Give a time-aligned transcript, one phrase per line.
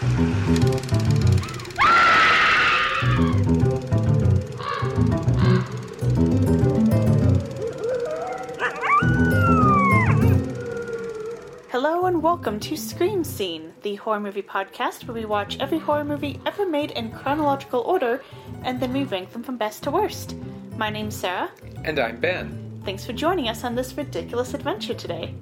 [0.00, 0.10] Hello
[12.06, 16.40] and welcome to Scream Scene, the horror movie podcast where we watch every horror movie
[16.46, 18.22] ever made in chronological order
[18.62, 20.36] and then we rank them from best to worst.
[20.76, 21.50] My name's Sarah.
[21.82, 22.80] And I'm Ben.
[22.84, 25.34] Thanks for joining us on this ridiculous adventure today.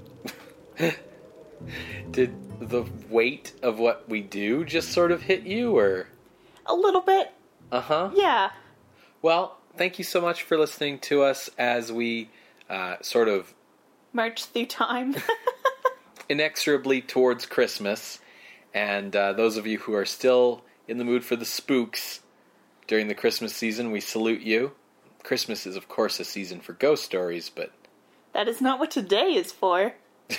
[2.10, 6.06] Did the weight of what we do just sort of hit you, or?
[6.66, 7.32] A little bit,
[7.70, 8.10] Uh huh.
[8.14, 8.50] yeah.
[9.22, 12.30] Well, thank you so much for listening to us as we
[12.68, 13.52] uh, sort of
[14.12, 15.14] March through time.
[16.28, 18.18] inexorably towards Christmas.
[18.74, 22.20] And uh, those of you who are still in the mood for the spooks
[22.88, 24.72] during the Christmas season, we salute you.
[25.22, 27.72] Christmas is, of course, a season for ghost stories, but
[28.32, 29.94] that is not what today is for.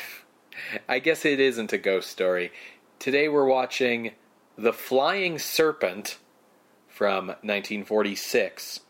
[0.90, 2.52] I guess it isn't a ghost story.
[3.00, 4.12] Today we're watching
[4.58, 6.18] The Flying Serpent
[6.88, 8.82] from 1946,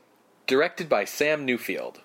[0.45, 1.97] directed by Sam Newfield.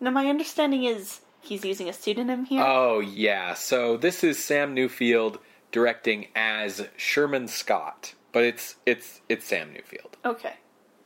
[0.00, 2.62] Now, my understanding is he's using a pseudonym here.
[2.64, 3.54] Oh, yeah.
[3.54, 5.38] So this is Sam Newfield
[5.72, 10.14] directing as Sherman Scott, but it's it's it's Sam Newfield.
[10.24, 10.54] okay.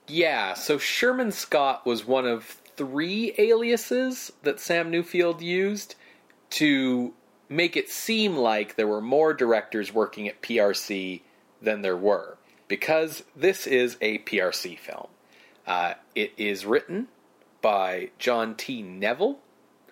[0.07, 2.45] Yeah, so Sherman Scott was one of
[2.77, 5.95] three aliases that Sam Newfield used
[6.51, 7.15] to
[7.49, 11.23] make it seem like there were more directors working at PRC
[11.61, 12.37] than there were,
[12.69, 15.07] because this is a PRC film.
[15.67, 17.09] Uh, it is written
[17.63, 18.83] by John T.
[18.83, 19.39] Neville,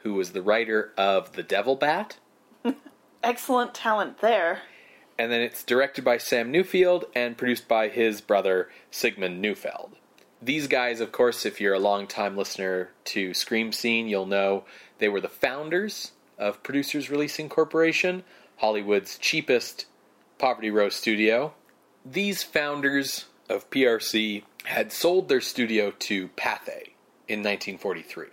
[0.03, 2.19] who was the writer of The Devil Bat,
[3.23, 4.63] Excellent talent there.
[5.19, 9.97] and then it's directed by Sam Newfield and produced by his brother Sigmund Neufeld.
[10.41, 14.65] These guys, of course, if you're a long-time listener to Scream Scene, you'll know
[14.99, 16.11] they were the founders
[16.43, 18.25] of Producers Releasing Corporation,
[18.57, 19.87] Hollywood's cheapest
[20.39, 21.55] poverty row studio.
[22.05, 26.95] These founders of PRC had sold their studio to Pathé
[27.29, 28.27] in 1943.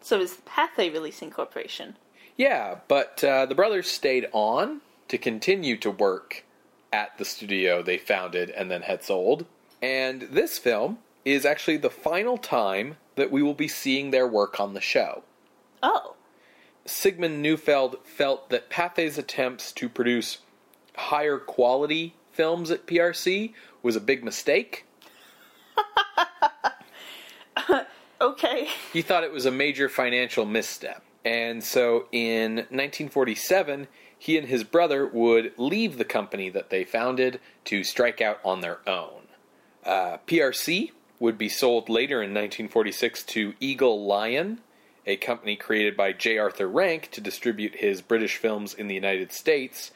[0.00, 1.96] So is the Pathé Releasing Corporation.
[2.38, 6.44] Yeah, but uh, the brothers stayed on to continue to work
[6.90, 9.44] at the studio they founded and then had sold.
[9.82, 14.58] And this film is actually the final time that we will be seeing their work
[14.58, 15.22] on the show.
[15.82, 16.16] Oh.
[16.84, 20.38] Sigmund Neufeld felt that Pathé's attempts to produce
[20.96, 24.86] higher quality films at PRC was a big mistake.
[28.22, 28.68] Okay.
[28.92, 31.02] He thought it was a major financial misstep.
[31.24, 37.40] And so in 1947, he and his brother would leave the company that they founded
[37.64, 39.22] to strike out on their own.
[39.84, 44.60] Uh, PRC would be sold later in 1946 to Eagle Lion,
[45.06, 46.38] a company created by J.
[46.38, 49.90] Arthur Rank to distribute his British films in the United States,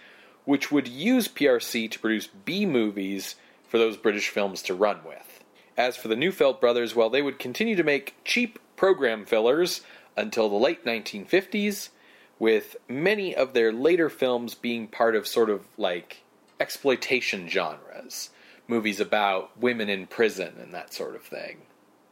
[0.44, 3.37] which would use PRC to produce B movies
[3.69, 5.44] for those British films to run with.
[5.77, 9.83] As for the Neufeld brothers, well, they would continue to make cheap program fillers
[10.17, 11.91] until the late 1950s,
[12.38, 16.23] with many of their later films being part of sort of like
[16.61, 18.31] exploitation genres.
[18.69, 21.59] Movies about women in prison and that sort of thing.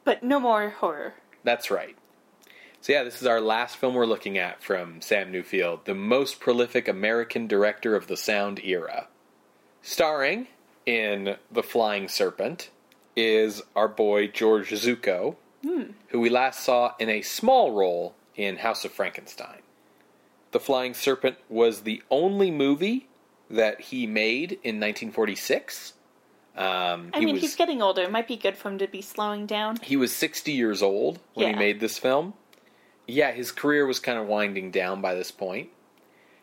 [0.05, 1.15] But no more horror.
[1.43, 1.97] That's right.
[2.84, 6.38] So, yeah, this is our last film we're looking at from Sam Newfield, the most
[6.38, 9.06] prolific American director of the sound era.
[9.80, 10.48] Starring
[10.84, 12.68] in The Flying Serpent
[13.16, 18.84] is our boy George Zucco, who we last saw in a small role in House
[18.84, 19.62] of Frankenstein.
[20.50, 23.08] The Flying Serpent was the only movie
[23.48, 25.94] that he made in 1946.
[26.54, 28.02] Um, I he mean, was, he's getting older.
[28.02, 29.78] It might be good for him to be slowing down.
[29.82, 31.52] he was 60 years old when Yeah.
[31.54, 32.34] he made this film.
[33.06, 35.70] Yeah, his career was kind of winding down by this point.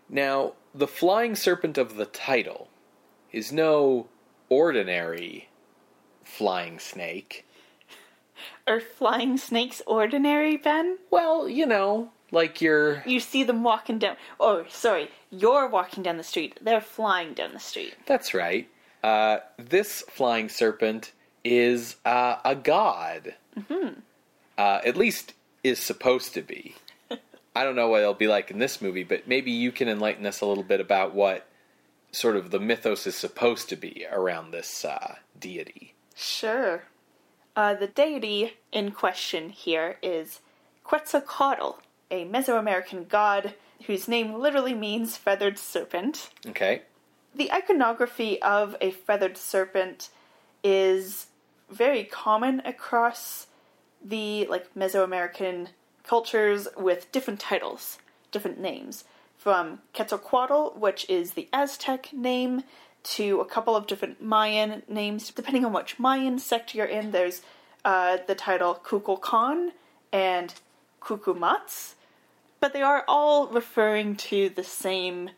[0.10, 2.70] Now, the flying serpent of the title
[3.32, 4.08] is no
[4.50, 5.50] ordinary
[6.24, 7.46] flying snake.
[8.68, 10.98] Are flying snakes ordinary, Ben?
[11.10, 13.04] Well, you know, like you're.
[13.06, 14.18] You see them walking down.
[14.40, 15.10] Oh, sorry.
[15.30, 16.60] You're walking down the street.
[16.62, 17.96] They're flying down the street.
[18.06, 18.68] That's right.
[19.04, 21.12] Uh, this flying serpent
[21.44, 23.36] is uh, a god.
[23.58, 24.00] Mm-hmm.
[24.58, 26.76] Uh, at least is supposed to be.
[27.56, 30.26] I don't know what it'll be like in this movie, but maybe you can enlighten
[30.26, 31.48] us a little bit about what
[32.12, 35.94] sort of the mythos is supposed to be around this uh, deity.
[36.16, 36.84] Sure.
[37.56, 40.40] Uh, the deity in question here is
[40.84, 41.80] Quetzalcoatl,
[42.10, 43.54] a Mesoamerican god
[43.88, 46.30] whose name literally means feathered serpent.
[46.48, 46.84] Okay.
[47.34, 50.10] The iconography of a feathered serpent
[50.64, 51.28] is
[51.70, 53.48] very common across
[54.04, 55.68] the like Mesoamerican
[56.04, 57.98] cultures with different titles,
[58.32, 59.04] different names.
[59.38, 62.64] From Quetzalcoatl, which is the Aztec name,
[63.04, 65.32] to a couple of different Mayan names.
[65.32, 67.42] Depending on which Mayan sect you're in, there's
[67.84, 69.72] uh, the title Kukulkan
[70.14, 70.54] and
[71.02, 71.96] Kukumats,
[72.60, 75.32] but they are all referring to the same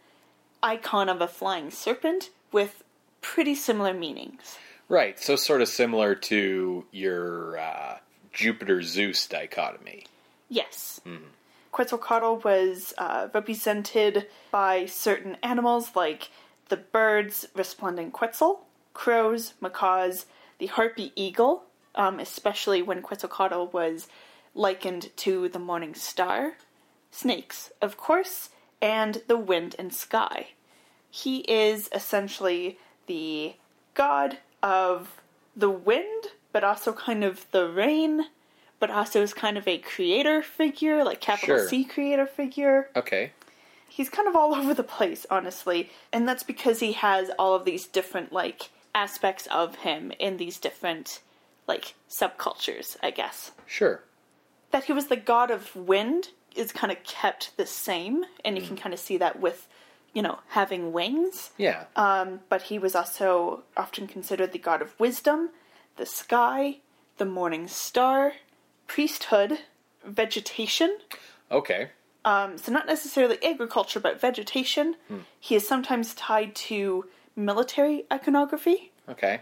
[0.62, 2.84] icon of a flying serpent with
[3.22, 4.58] pretty similar meanings.
[4.90, 7.98] Right, so sort of similar to your uh,
[8.34, 10.06] Jupiter Zeus dichotomy.
[10.50, 11.00] Yes.
[11.72, 16.30] Quetzalcoatl was uh, represented by certain animals like
[16.70, 20.26] the birds resplendent quetzal, crows, macaws,
[20.60, 21.64] the harpy eagle,
[21.96, 24.08] um, especially when Quetzalcoatl was
[24.56, 26.54] likened to the morning star,
[27.12, 28.50] snakes, of course,
[28.82, 30.48] and the wind and sky.
[31.10, 32.78] He is essentially
[33.08, 33.54] the
[33.94, 35.22] god of
[35.56, 38.28] the wind, but also kind of the rain,
[38.80, 41.68] but also is kind of a creator figure, like capital Sure.
[41.68, 42.90] C creator figure.
[42.96, 43.32] Okay.
[43.90, 47.66] He's kind of all over the place, honestly, and that's because he has all of
[47.66, 51.20] these different like aspects of him in these different
[51.68, 53.52] like subcultures, I guess.
[53.66, 54.02] Sure.
[54.72, 58.62] That he was the god of wind is kind of kept the same, and you
[58.64, 59.68] can kind of see that with,
[60.14, 61.50] you know, having wings.
[61.58, 61.86] Yeah.
[61.96, 65.50] Um, but he was also often considered the god of wisdom,
[65.98, 66.78] the sky,
[67.18, 68.34] the morning star,
[68.88, 69.60] priesthood,
[70.06, 70.98] vegetation.
[71.52, 71.90] okay.
[72.26, 74.96] Um, so not necessarily agriculture, but vegetation.
[75.42, 77.06] He is sometimes tied to
[77.36, 78.94] military iconography.
[79.10, 79.42] Okay.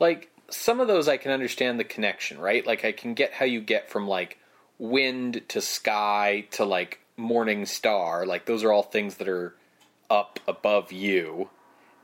[0.00, 2.66] Like some of those I can understand the connection, right?
[2.66, 4.38] Like I can get how you get from like
[4.78, 8.26] wind to sky to like morning star.
[8.26, 9.54] Like those are all things that are
[10.10, 11.48] up above you.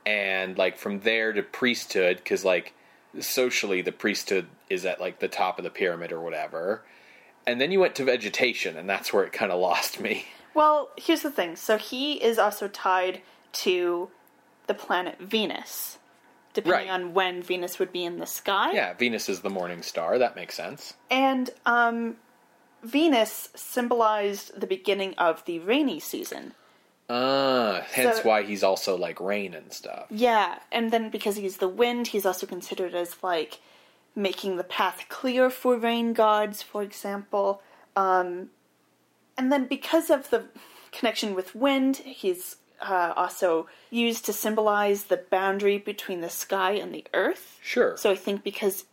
[0.07, 2.75] And like from there to priesthood cuz like
[3.21, 6.83] socially the priesthood is at like the top of the pyramid or whatever.
[7.47, 10.27] And then you went to vegetation and that's where it kind of lost me.
[10.55, 11.57] Well, here's the thing.
[11.57, 13.23] So he is also tied
[13.53, 14.11] to
[14.67, 15.97] the planet Venus,
[16.53, 16.95] depending Right.
[16.95, 18.71] on when Venus would be in the sky.
[18.73, 20.19] Yeah, Venus is the morning star.
[20.19, 20.93] That makes sense.
[21.11, 22.17] And um,
[22.83, 26.53] Venus symbolized the beginning of the rainy season.
[27.15, 30.07] Ah, hence So- why he's also like rain and stuff.
[30.11, 33.61] Yeah, and then because he's the wind, he's also considered as like
[34.15, 37.61] making the path clear for rain gods, for example.
[37.97, 38.51] Um,
[39.37, 40.45] and then because of the
[40.91, 46.95] connection with wind, he's uh, also used to symbolize the boundary between the sky and
[46.95, 47.59] the earth.
[47.63, 47.97] Sure.
[47.97, 48.85] So I think because,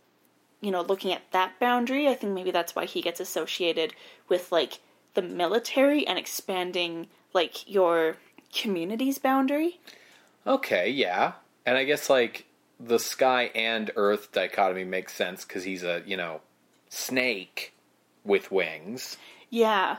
[0.60, 3.94] you know, looking at that boundary, I think maybe that's why he gets associated
[4.28, 4.80] with like
[5.14, 8.16] the military and expanding like your
[8.52, 9.78] community's boundary.
[10.46, 11.32] Okay, yeah.
[11.66, 12.46] And I guess like
[12.78, 16.40] the sky and earth dichotomy makes sense because he's a, you know,
[16.88, 17.72] snake
[18.24, 19.16] with wings.
[19.48, 19.98] Yeah.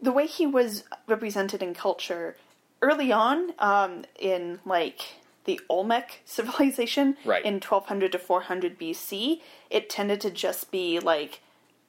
[0.00, 2.36] The way he was represented in culture
[2.80, 5.00] early on, um, in like
[5.44, 7.44] the Olmec civilization, Right.
[7.44, 9.40] in 1200 to 400 BC,
[9.70, 11.40] it tended to just be like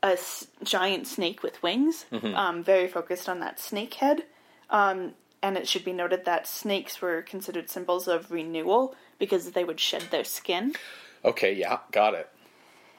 [0.04, 4.24] a s- giant snake with wings, um, very focused on that snake head.
[4.74, 9.64] Um, and it should be noted that snakes were considered symbols of renewal because they
[9.64, 10.74] would shed their skin.
[11.24, 12.30] Okay, yeah, got it.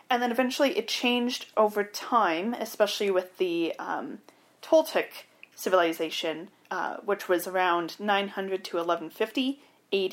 [0.09, 4.19] And then eventually it changed over time, especially with the um,
[4.63, 5.25] Toltec
[5.57, 9.61] civilization, uh, which was around 900 to 1150
[9.93, 10.11] AD.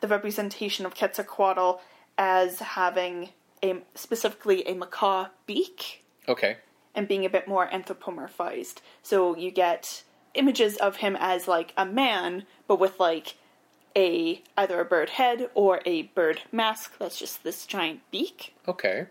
[0.00, 1.80] The representation of Quetzalcoatl
[2.16, 3.30] as having
[3.62, 6.56] a specifically a macaw beak Okay.
[6.94, 8.76] and being a bit more anthropomorphized.
[9.02, 10.02] So you get
[10.34, 13.34] images of him as like a man, but with like
[13.96, 18.54] a either a bird head or a bird mask that's just this giant beak.
[18.66, 19.06] Okay.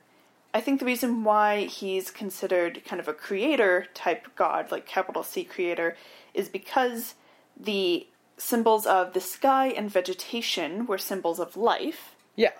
[0.53, 5.23] I think the reason why he's considered kind of a creator type god, like capital
[5.23, 5.95] C creator,
[6.33, 7.15] is because
[7.59, 8.07] the
[8.37, 12.53] symbols of the sky and vegetation were symbols of life, Yeah.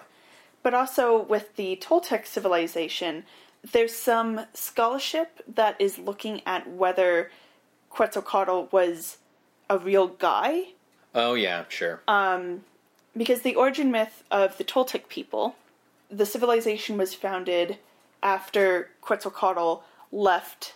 [0.63, 3.23] but also with the Toltec civilization,
[3.71, 7.31] there's some scholarship that is looking at whether
[7.97, 9.17] Quetzalcoatl was
[9.69, 10.67] a real guy
[11.17, 12.01] Oh, yeah, sure.
[12.07, 12.63] Um,
[13.15, 15.55] because the origin myth of the Toltec people,
[16.11, 17.79] the civilization was founded
[18.21, 20.75] after Quetzalcoatl left,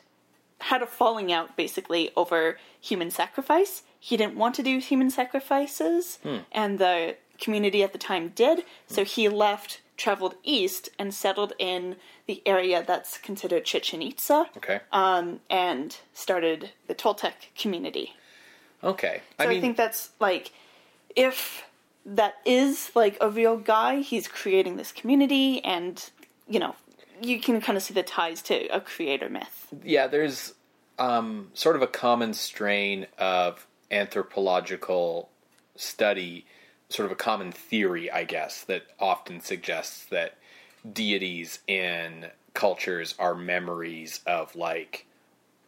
[0.62, 3.84] had a falling out basically over human sacrifice.
[4.00, 6.38] He didn't want to do human sacrifices, hmm.
[6.52, 11.96] and the community at the time did, so he left, traveled east, and settled in
[12.26, 14.80] the area that's considered Chichen Itza, okay.
[14.92, 18.16] um, and started the Toltec community.
[18.84, 19.22] okay.
[19.40, 20.52] So I I, think that's like
[21.16, 21.64] if
[22.06, 26.10] that is like a real guy, he's creating this community and
[26.48, 26.76] you know,
[27.22, 29.68] you can kind of see the ties to a creator myth.
[29.84, 30.54] yeah, there's
[30.98, 35.30] um, sort of a common strain of anthropological
[35.76, 36.46] study
[36.92, 40.36] sort of a common theory, I guess, that often suggests that
[40.92, 45.06] deities in cultures are memories of like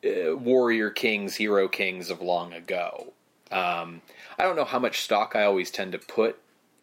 [0.05, 3.13] uh, warrior kings, hero kings of long ago.
[3.51, 4.01] Um,
[4.37, 6.39] I don't know how much stock I always tend to put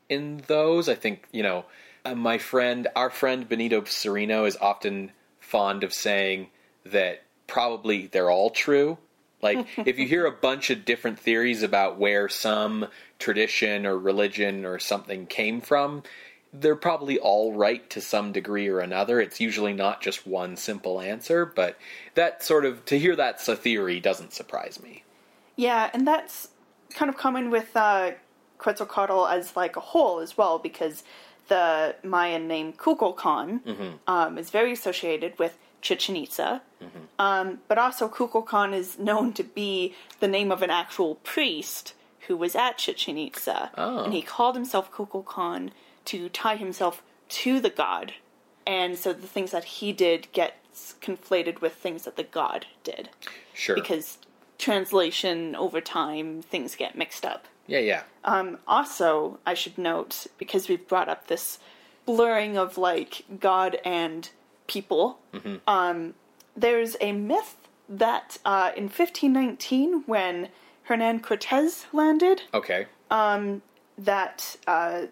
[0.09, 0.89] in those.
[0.89, 1.65] I think you know
[2.05, 6.49] uh, my friend, our friend Benito Sereno, is often fond of saying
[6.85, 8.99] that probably they're all true.
[9.43, 14.65] Like if you hear a bunch of different theories about where some tradition or religion
[14.65, 16.03] or something came from,
[16.53, 19.21] they're probably all right to some degree or another.
[19.21, 21.79] It's usually not just one simple answer, but
[22.15, 25.05] that sort of to hear that's a theory doesn't surprise me.
[25.57, 26.49] Yeah, and that's
[26.91, 28.13] kind of common with uh,
[28.59, 31.05] Quetzalcoatl as like a whole as well, because
[31.49, 33.91] the Mayan name Kukulkan mm-hmm.
[34.07, 36.99] um, is very associated with Chichen Itza, mm-hmm.
[37.19, 41.95] um, but also Kukulkan is known to be the name of an actual priest
[42.27, 44.05] who was at Chichen Itza, oh.
[44.05, 45.71] and he called himself Kukulkan
[46.07, 48.15] to tie himself to the god,
[48.67, 53.09] and so the things that he did gets conflated with things that the god did.
[53.53, 53.75] Sure.
[53.75, 54.19] Because
[54.59, 57.47] translation over time, things get mixed up.
[57.67, 58.03] Yeah, yeah.
[58.25, 61.59] Um, also, I should note because we've brought up this
[62.05, 64.29] blurring of like God and
[64.71, 65.19] people.
[65.35, 65.57] Mm-hmm.
[65.67, 66.15] Um,
[66.57, 67.57] there's a myth
[67.89, 70.49] that uh, in 1519, when
[70.85, 73.63] Hernan Cortez landed, okay, um,
[73.99, 75.03] that uh,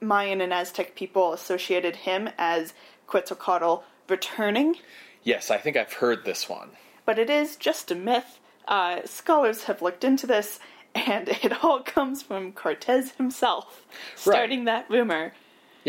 [0.00, 2.74] Mayan and Aztec people associated him as
[3.06, 4.76] Quetzalcoatl returning.
[5.22, 6.70] Yes, I think I've heard this one.
[7.04, 8.38] But it is just a myth.
[8.66, 10.60] Uh, scholars have looked into this,
[10.94, 14.86] and it all comes from Cortez himself starting right.
[14.86, 15.32] that rumor.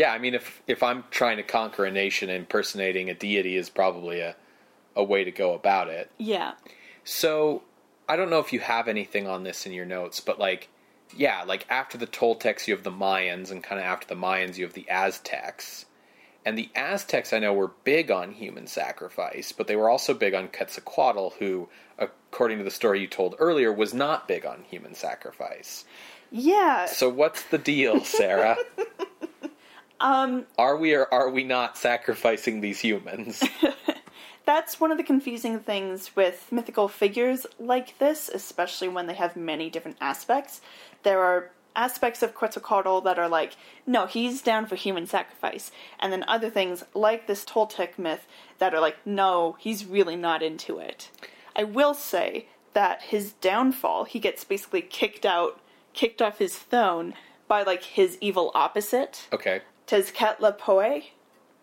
[0.00, 3.68] Yeah, I mean, if if I'm trying to conquer a nation, impersonating a deity is
[3.68, 4.34] probably a
[4.96, 6.10] a way to go about it.
[6.16, 6.52] Yeah.
[7.04, 7.64] So
[8.08, 10.70] I don't know if you have anything on this in your notes, but like
[11.14, 14.56] yeah, like after the Toltecs, you have the Mayans, and kind of after the Mayans,
[14.56, 15.84] you have the Aztecs.
[16.46, 20.32] And the Aztecs, I know, were big on human sacrifice, but they were also big
[20.32, 24.94] on Quetzalcoatl, who, according to the story you told earlier, was not big on human
[24.94, 25.84] sacrifice.
[26.30, 26.86] Yeah.
[26.86, 28.56] So what's the deal, Sarah?
[30.00, 33.42] um, are we or are we not sacrificing these humans?
[34.46, 39.36] that's one of the confusing things with mythical figures like this, especially when they have
[39.36, 40.60] many different aspects.
[41.02, 45.70] There are aspects of Quetzalcoatl that are like, no, he's down for human sacrifice.
[45.98, 48.26] And then other things like this Toltec myth
[48.58, 51.10] that are like, no, he's really not into it.
[51.54, 55.60] I will say that his downfall, he gets basically kicked out,
[55.92, 57.14] kicked off his throne
[57.48, 59.28] by like his evil opposite.
[59.32, 59.60] Okay.
[59.90, 61.02] Tezcatlipoca.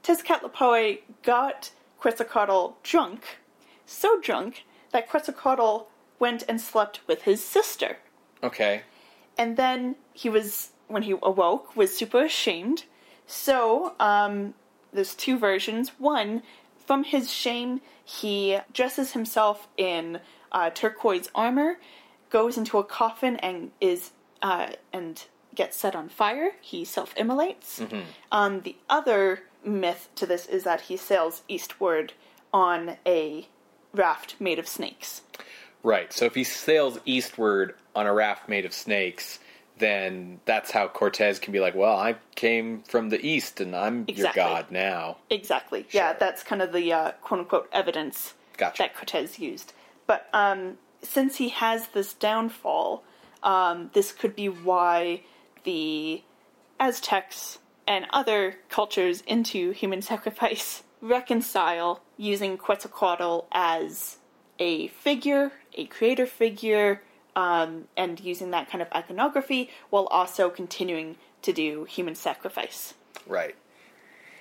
[0.04, 3.24] Tezcatlipoca got Quetzalcoatl drunk,
[3.86, 5.88] so drunk that Quetzalcoatl
[6.20, 7.98] went and slept with his sister.
[8.44, 8.82] Okay.
[9.38, 12.84] And then he was, when he awoke, was super ashamed.
[13.26, 14.54] So, um,
[14.92, 15.92] there's two versions.
[15.98, 16.44] One,
[16.86, 20.20] from his shame, he dresses himself in
[20.52, 21.78] uh, turquoise armor,
[22.30, 25.24] goes into a coffin, and is uh, and
[25.58, 26.52] gets set on fire.
[26.62, 27.80] He self-immolates.
[27.80, 28.02] Mm-hmm.
[28.32, 32.14] Um, the other myth to this is that he sails eastward
[32.54, 33.48] on a
[33.94, 35.24] raft made of snakes.
[35.84, 36.14] Right.
[36.14, 39.40] So if he sails eastward on a raft made of snakes,
[39.80, 44.06] then that's how Cortez can be like, well, I came from the east and I'm
[44.08, 44.24] exactly.
[44.24, 45.18] your god now.
[45.30, 45.82] Exactly.
[45.90, 46.02] Sure.
[46.02, 48.84] Yeah, that's kind of the uh, quote unquote evidence gotcha.
[48.84, 49.74] that Cortez used.
[50.06, 53.04] But um, since he has this downfall,
[53.44, 55.22] um, this could be why
[55.68, 56.24] the
[56.80, 64.18] Aztecs and other cultures into human sacrifice reconcile using Quetzalcoatl as
[64.60, 67.02] a figure, a creator figure,
[67.36, 72.94] um, and using that kind of iconography while also continuing to do human sacrifice.
[73.28, 73.56] Right.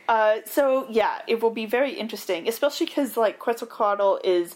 [0.08, 4.54] Uh, so yeah, it will be very interesting, especially because like Quetzalcoatl is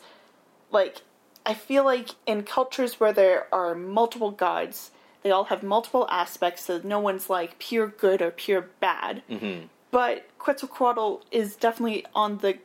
[0.71, 1.03] like
[1.45, 6.65] I feel like in cultures where there are multiple gods, they all have multiple aspects,
[6.65, 9.23] so no one's like pure good or pure bad.
[9.31, 9.67] Mm-hmm.
[9.91, 12.59] But Quetzalcoatl is definitely on the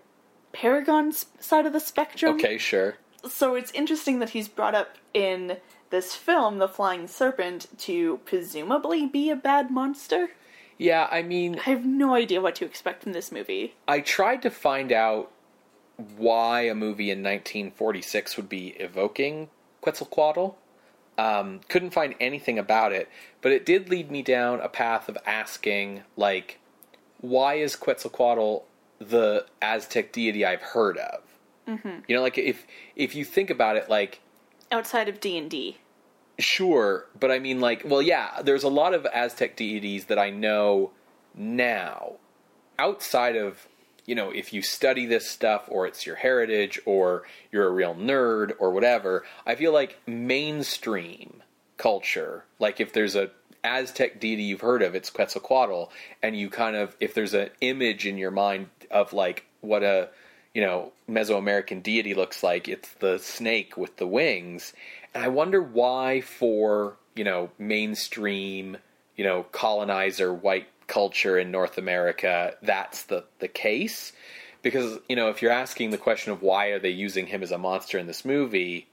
[0.54, 2.36] Paragon side of the spectrum.
[2.36, 2.96] Okay, sure.
[3.28, 5.58] So it's interesting that he's brought up in
[5.90, 10.30] this film, The Flying Serpent, to presumably be a bad monster.
[10.78, 11.60] Yeah, I mean.
[11.66, 13.76] I have no idea what to expect from this movie.
[13.88, 15.32] I tried to find out
[16.18, 19.50] why a movie in 1946 would be evoking
[19.82, 20.56] Quetzalcoatl.
[21.18, 23.10] Um, couldn't find anything about it,
[23.42, 26.60] but it did lead me down a path of asking, like,
[27.22, 28.66] why is Quetzalcoatl
[29.00, 31.22] the Aztec deity I've heard of?
[31.68, 32.00] Mm-hmm.
[32.08, 34.20] You know, like if if you think about it, like
[34.72, 35.78] outside of D and D.
[36.38, 40.30] Sure, but I mean, like, well, yeah, there's a lot of Aztec deities that I
[40.30, 40.92] know
[41.34, 42.16] now.
[42.78, 43.68] Outside of,
[44.06, 47.96] you know, if you study this stuff or it's your heritage or you're a real
[47.96, 51.42] nerd or whatever, I feel like mainstream
[51.78, 53.32] culture, like if there's a
[53.64, 55.90] Aztec deity you've heard of, it's Quetzalcoatl,
[56.22, 60.10] and you kind of, if there's an image in your mind of like what a,
[60.54, 64.74] you know, Mesoamerican deity looks like, it's the snake with the wings.
[65.14, 68.78] And I wonder why, for, you know, mainstream,
[69.18, 74.12] you know, colonizer white culture in North America, that's the, the case.
[74.62, 77.52] Because, you know, if you're asking the question of why are they using him as
[77.52, 78.88] a monster in this movie,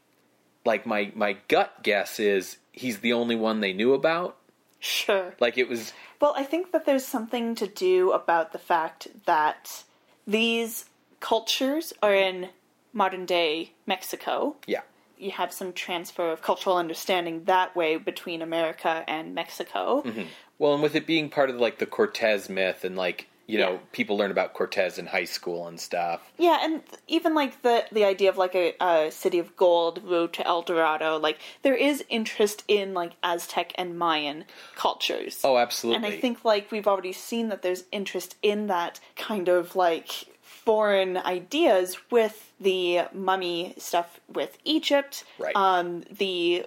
[0.65, 4.37] like my, my gut guess is he's the only one they knew about
[4.81, 5.33] Sure.
[5.39, 9.85] like it was Well, I think that there's something to do about the fact that
[10.27, 10.87] these
[11.21, 12.49] cultures are in
[12.93, 14.57] modern day Mexico.
[14.67, 14.81] yeah.
[15.19, 20.03] You have some transfer of cultural understanding that way between America and Mexico.
[20.05, 20.23] Mm-hmm.
[20.63, 23.73] Well, and with it being part of like the Cortez myth and like, you know,
[23.73, 23.79] Yeah.
[23.91, 26.21] people learn about Cortez in high school and stuff.
[26.39, 30.33] Yeah, and even like the the idea of like a, a city of gold, road
[30.35, 34.45] to El Dorado, like there is interest in like Aztec and Mayan
[34.77, 35.41] cultures.
[35.43, 35.97] Oh, absolutely.
[35.97, 40.27] And I think like we've already seen that there's interest in that kind of like
[40.65, 45.25] foreign ideas with the mummy stuff with Egypt.
[45.39, 45.55] Right.
[45.57, 46.67] Um the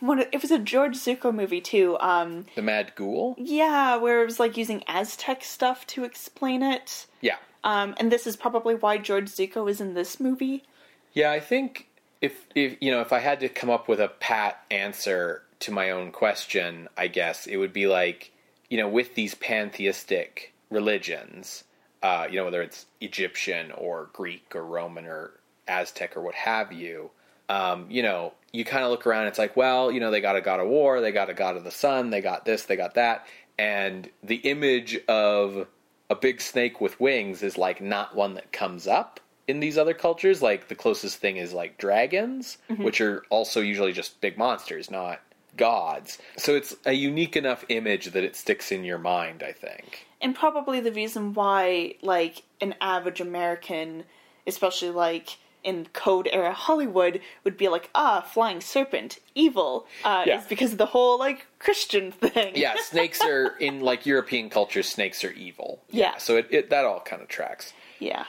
[0.00, 1.96] one it was a George Zucco movie too.
[2.00, 3.34] Um the Mad Ghoul?
[3.38, 7.06] yeah, where it was like using Aztec stuff to explain it.
[7.20, 7.36] Yeah.
[7.62, 10.64] Um and this is probably why George Zucco is in this movie.
[11.12, 11.88] Yeah, I think
[12.20, 15.70] if if you know, if I had to come up with a pat answer to
[15.70, 18.32] my own question, I guess it would be like,
[18.70, 21.64] you know, with these pantheistic religions,
[22.04, 25.30] uh, you know, whether it's Egyptian or Greek or Roman or
[25.66, 27.10] Aztec or what have you,
[27.48, 29.26] um, you know, you kind of look around.
[29.26, 31.56] It's like, well, you know, they got a god of war, they got a god
[31.56, 33.26] of the sun, they got this, they got that,
[33.58, 35.66] and the image of
[36.10, 39.94] a big snake with wings is like not one that comes up in these other
[39.94, 40.42] cultures.
[40.42, 45.20] Like the closest thing is like dragons, which are also usually just big monsters, not
[45.56, 46.18] gods.
[46.36, 50.06] So it's a unique enough image that it sticks in your mind, I think.
[50.20, 54.04] and probably the reason why like an average american
[54.46, 60.38] especially like in code era hollywood would be like ah flying serpent evil uh, Yeah.
[60.40, 64.88] is because of the whole like christian thing Yeah, snakes are in like European cultures,
[64.88, 65.80] snakes are evil.
[65.90, 66.16] Yeah.
[66.18, 67.72] So it, it that all kind of tracks.
[67.98, 68.24] yeah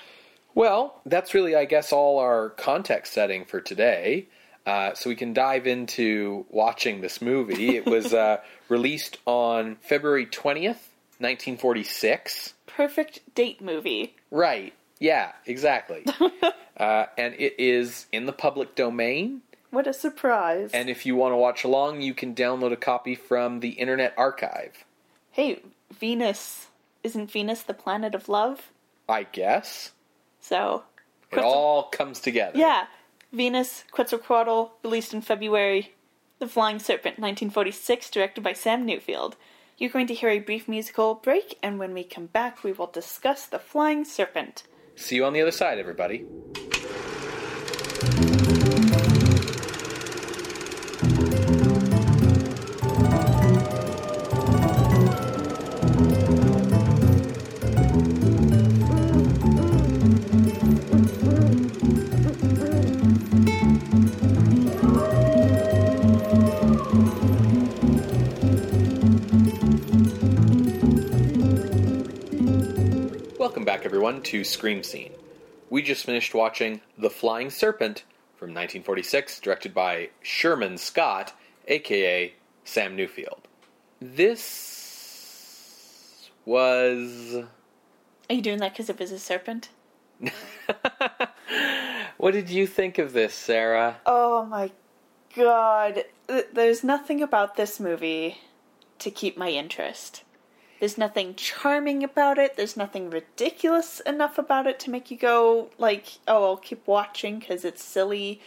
[0.53, 4.27] Well, that's really, I guess, all our context setting for today.
[4.65, 7.75] Uh, so we can dive into watching this movie.
[7.75, 8.37] It was uh,
[8.69, 12.53] released on February 20th, 1946.
[12.65, 14.73] perfect date movie Right.
[14.99, 16.05] Yeah, exactly.
[16.77, 19.41] uh, and it is in the public domain.
[19.71, 23.13] what a surprise And if you want to watch along, you can download a copy
[23.15, 24.83] from the Internet Archive.
[25.31, 25.61] hey
[25.93, 26.67] venus
[27.03, 28.71] isn't venus the planet of love
[29.07, 29.91] I guess.
[30.41, 30.83] so
[31.31, 32.57] It all comes together.
[32.57, 32.87] Yeah,
[33.31, 35.93] Venus, Quetzalcoatl, released in February.
[36.39, 39.33] The Flying Serpent, 1946, directed by Sam Newfield.
[39.77, 42.87] You're going to hear a brief musical break, and when we come back, we will
[42.87, 44.63] discuss The Flying Serpent.
[44.95, 46.25] See you on the other side, everybody.
[73.95, 75.13] Everyone, to Scream Scene.
[75.69, 78.03] We just finished watching The Flying Serpent
[78.35, 81.33] from 1946, directed by Sherman Scott,
[81.69, 82.33] aka
[82.65, 83.39] Sam Newfield.
[84.01, 85.09] This
[86.43, 87.45] was.
[88.29, 89.69] Are you doing that because it was a serpent?
[92.17, 94.01] What did you think of this, Sarah?
[94.05, 94.71] Oh my
[95.35, 96.03] god.
[96.51, 98.39] There's nothing about this movie
[98.99, 100.23] to keep my interest.
[100.79, 102.57] There's nothing charming about it.
[102.57, 107.39] There's nothing ridiculous enough about it to make you go like, "Oh, I'll keep watching
[107.39, 108.41] because it's silly."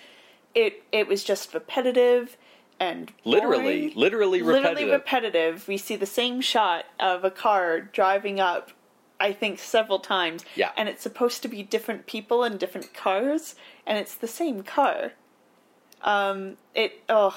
[0.55, 2.37] It it was just repetitive
[2.81, 3.93] and Literally, boring.
[3.97, 4.71] literally repetitive.
[4.71, 5.69] Literally repetitive.
[5.69, 8.71] We see the same shot of a car driving up,
[9.19, 10.45] I think several times.
[10.55, 10.71] Yeah.
[10.77, 15.13] And it's supposed to be different people in different cars, and it's the same car.
[16.03, 17.35] Um, it, ugh.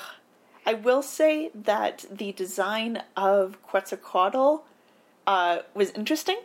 [0.64, 4.64] I will say that the design of Quetzalcoatl
[5.28, 6.40] uh, was interesting.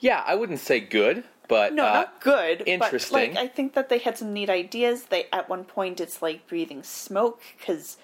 [0.00, 2.62] Yeah, I wouldn't say good, but No, uh, not good.
[2.66, 3.32] interesting.
[3.34, 5.04] But, like, I think that they had some neat ideas.
[5.04, 7.96] They at one point it's like breathing smoke because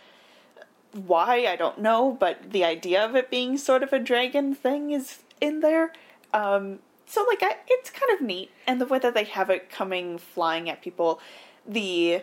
[0.92, 4.90] why I don't know, but the idea of it being sort of a dragon thing
[4.90, 5.92] is in there.
[6.32, 9.70] Um, so like I, it's kind of neat, and the way that they have it
[9.70, 11.20] coming flying at people,
[11.66, 12.22] the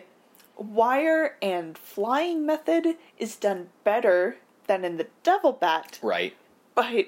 [0.56, 6.34] wire and flying method is done better than in the devil bat, Right.
[6.74, 7.06] but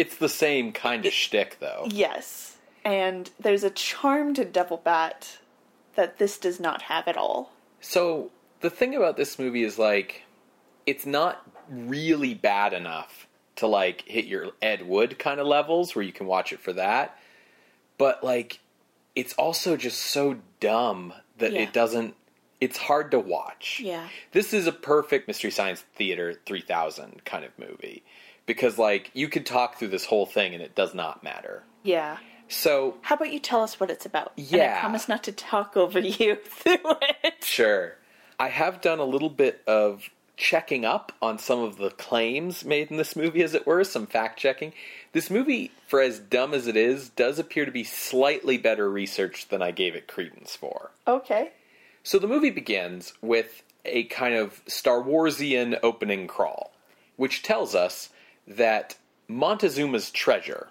[0.00, 1.86] It's the same kind of shtick, though.
[1.90, 5.38] yes, and there's a charm to devil bat
[5.94, 7.52] that this does not have at all.
[7.80, 10.22] So the thing about this movie is like,
[10.86, 16.04] it's not really bad enough to like hit your Ed Wood kind of levels where
[16.04, 17.18] you can watch it for that,
[17.98, 18.60] but like,
[19.14, 21.60] it's also just so dumb that Yeah.
[21.62, 22.14] it doesn't.
[22.60, 23.80] It's hard to watch.
[23.82, 24.08] Yeah.
[24.32, 28.02] This is a perfect Mystery Science Theater 3000 kind of movie
[28.50, 31.62] because like you could talk through this whole thing and it does not matter.
[31.84, 32.16] Yeah.
[32.48, 34.32] So How about you tell us what it's about?
[34.36, 34.74] And Yeah.
[34.76, 36.78] I promise not to talk over you through
[37.22, 37.44] it.
[37.44, 37.94] Sure.
[38.40, 42.90] I have done a little bit of checking up on some of the claims made
[42.90, 44.72] in this movie, as it were, some fact checking.
[45.12, 49.50] This movie, for as dumb as it is, does appear to be slightly better researched
[49.50, 50.90] than I gave it credence for.
[51.06, 51.52] Okay.
[52.02, 56.72] So the movie begins with a kind of Star Warsian opening crawl,
[57.16, 58.08] which tells us
[58.50, 58.96] that
[59.28, 60.68] Montezuma's treasure,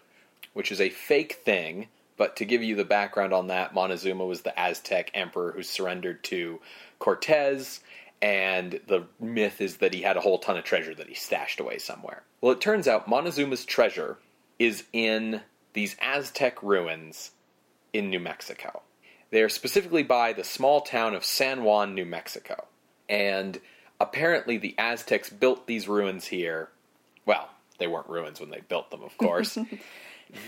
[0.53, 1.87] which is a fake thing,
[2.17, 6.23] but to give you the background on that, Montezuma was the Aztec emperor who surrendered
[6.25, 6.59] to
[6.99, 7.79] Cortez,
[8.21, 11.61] and the myth is that he had a whole ton of treasure that he stashed
[11.61, 12.23] away somewhere.
[12.41, 14.17] Well, it turns out Montezuma's treasure
[14.59, 17.31] is in these Aztec ruins
[17.93, 18.81] in New Mexico.
[19.31, 22.65] They are specifically by the small town of San Juan, New Mexico.
[23.07, 23.59] And
[23.99, 26.69] apparently the Aztecs built these ruins here.
[27.25, 29.57] Well, they weren't ruins when they built them, of course.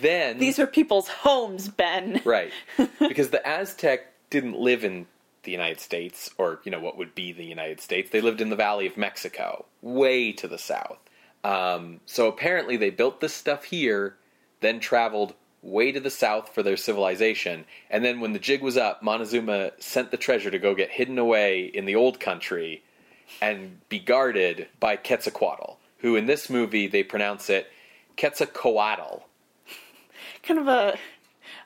[0.01, 2.21] then These are people's homes, Ben.
[2.25, 2.51] right.
[2.99, 5.07] Because the aztec didn't live in
[5.43, 8.11] the united states or you know what would be the united states.
[8.11, 10.99] They lived in the valley of mexico way to the south.
[11.43, 14.15] Um, so apparently they built this stuff here
[14.59, 17.65] then traveled way to the south for their civilization.
[17.89, 21.17] And then when the jig was up montezuma sent the treasure to go get hidden
[21.17, 22.83] away in the old country
[23.41, 27.71] and be guarded by quetzalcoatl who in this movie they pronounce it
[28.17, 29.21] quetzalcoatl
[30.43, 30.97] Kind of a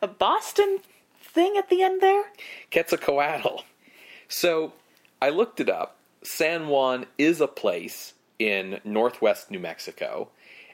[0.02, 0.80] a Boston
[1.22, 2.24] thing at the end there.
[2.72, 3.64] Quetzalcoatl.
[4.28, 4.74] So
[5.22, 5.98] I looked it up.
[6.24, 10.30] San Juan is a place in northwest New Mexico,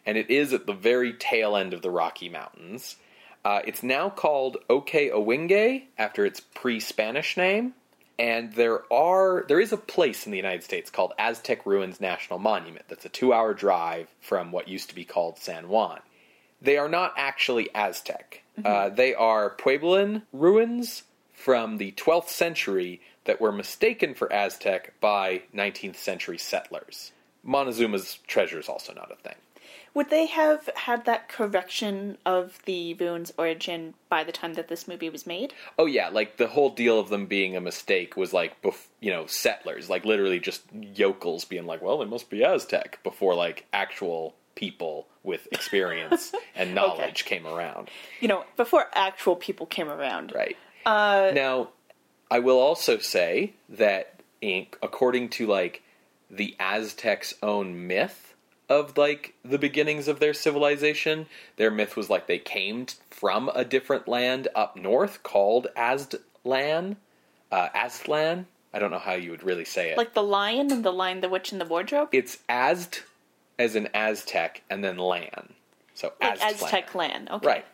[0.06, 2.95] and it is at the very tail end of the Rocky Mountains.
[3.43, 7.74] Uh, it's now called Ohkay Owingeh after its pre-Spanish name,
[8.21, 12.38] and there are there is a place in the United States called Aztec Ruins National
[12.38, 12.86] Monument.
[12.88, 16.01] That's a two-hour drive from what used to be called San Juan.
[16.62, 18.43] They are not actually Aztec.
[18.63, 21.01] Uh, they are Puebloan ruins
[21.34, 27.12] from the 12th century that were mistaken for Aztec by 19th century settlers.
[27.43, 29.38] Montezuma's treasure is also not a thing.
[29.93, 34.88] Would they have had that correction of the ruins' origin by the time that this
[34.88, 35.54] movie was made?
[35.77, 39.12] Oh yeah, like the whole deal of them being a mistake was like, bef- you
[39.12, 43.65] know, settlers, like literally just yokels being like, well, they must be Aztec before like
[43.73, 47.89] actual people with experience and knowledge came around.
[48.21, 50.32] You know, before actual people came around.
[50.34, 50.56] Right.
[50.86, 51.69] Uh, Now,
[52.30, 55.84] I will also say that, in, according to like
[56.30, 58.31] the Aztecs' own myth
[58.71, 61.25] of like the beginnings of their civilization,
[61.57, 66.95] their myth was like they came from a different land up north called Aztlan.
[67.51, 68.45] Uh, Aztlan.
[68.73, 69.97] I don't know how you would really say it.
[69.97, 72.07] like the lion and the lion, the witch, and the wardrobe.
[72.13, 73.01] it's Azt
[73.60, 75.53] as an Aztec and then Lan.
[75.93, 76.63] So like Aztlan.
[76.63, 77.29] Aztec land.
[77.29, 77.47] Okay.
[77.47, 77.65] Right.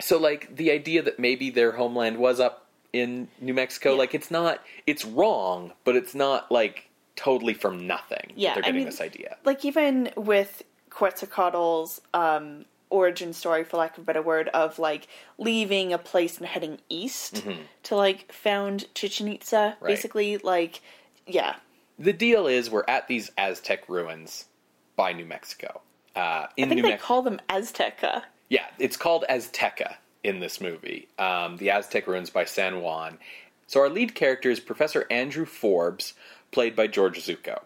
[0.00, 3.98] So like the idea that maybe their homeland was up in New Mexico, Yeah.
[3.98, 6.85] like it's not it's wrong, but it's not like
[7.16, 8.32] totally from nothing.
[8.36, 9.36] Yeah, they're I getting mean- this idea.
[9.44, 15.08] Like even with Quetzalcoatl's um, origin story, for lack of a better word, of like
[15.38, 17.44] leaving a place and heading east
[17.84, 19.56] to like found Chichen Itza.
[19.56, 19.84] Mm-hmm.
[19.84, 19.88] Right.
[19.90, 20.80] Basically, like
[21.26, 21.56] yeah,
[21.98, 24.46] The deal is we're at these Aztec ruins
[24.94, 25.80] by New Mexico.
[26.14, 27.06] Uh, in I think New they Mexico.
[27.06, 28.22] call them Azteca.
[28.48, 31.08] Yeah, it's called Azteca in this movie.
[31.18, 33.18] Um, the Aztec ruins by San Juan.
[33.66, 36.14] So our lead character is Professor Andrew Forbes,
[36.50, 37.60] played by George Zucco,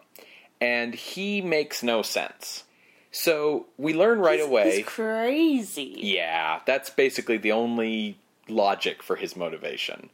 [0.59, 2.63] and he makes no sense.
[3.11, 4.75] So we learn right He's- away.
[4.77, 5.93] he's crazy.
[5.97, 8.17] Yeah, that's basically the only
[8.47, 10.09] logic for his motivation.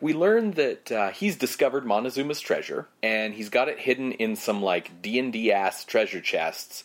[0.00, 4.62] We learn that uh, he's discovered Montezuma's treasure, and he's got it hidden in some
[4.62, 6.84] like D and D ass treasure chests,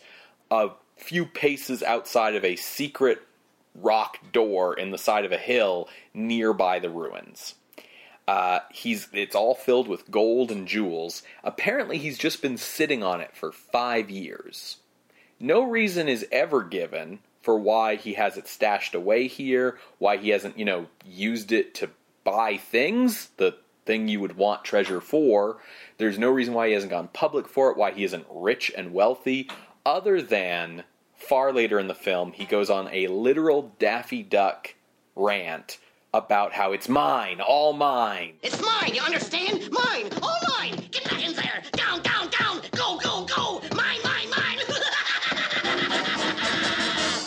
[0.50, 3.22] a few paces outside of a secret
[3.76, 7.56] rock door in the side of a hill nearby the ruins.
[8.32, 11.22] Uh, he's it's all filled with gold and jewels.
[11.44, 14.78] Apparently, he's just been sitting on it for five years.
[15.38, 20.30] No reason is ever given for why he has it stashed away here, why he
[20.30, 21.90] hasn't, you know, used it to
[22.24, 25.58] buy things, the thing you would want treasure for.
[25.98, 28.94] There's no reason why he hasn't gone public for it, why he isn't rich and
[28.94, 29.50] wealthy,
[29.86, 30.86] other than
[31.18, 34.76] far later in the film, he goes on a literal Daffy Duck
[35.18, 35.80] rant
[36.14, 38.34] about how it's mine, all mine.
[38.44, 39.70] It's mine, you understand?
[39.72, 40.76] Mine, all mine.
[40.92, 41.64] Get back in there.
[41.72, 42.60] Down, down, down.
[42.72, 43.62] Go, go, go.
[43.76, 44.60] Mine, mine, mine.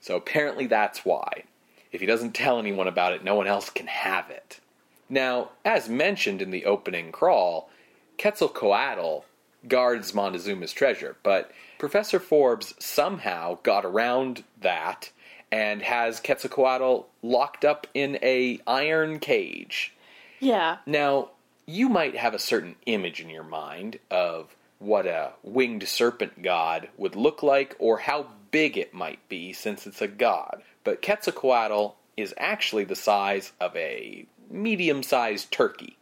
[0.00, 1.44] so apparently that's why.
[1.90, 4.60] If he doesn't tell anyone about it, no one else can have it.
[5.08, 7.70] Now, as mentioned in the opening crawl,
[8.18, 9.24] Quetzalcoatl
[9.66, 15.10] guards Montezuma's treasure, but Professor Forbes somehow got around that
[15.56, 19.94] and has Quetzalcoatl locked up in a iron cage.
[20.38, 20.76] Yeah.
[20.84, 21.30] Now,
[21.64, 26.90] you might have a certain image in your mind of what a winged serpent god
[26.98, 30.62] would look like or how big it might be since it's a god.
[30.84, 35.96] But Quetzalcoatl is actually the size of a medium sized turkey.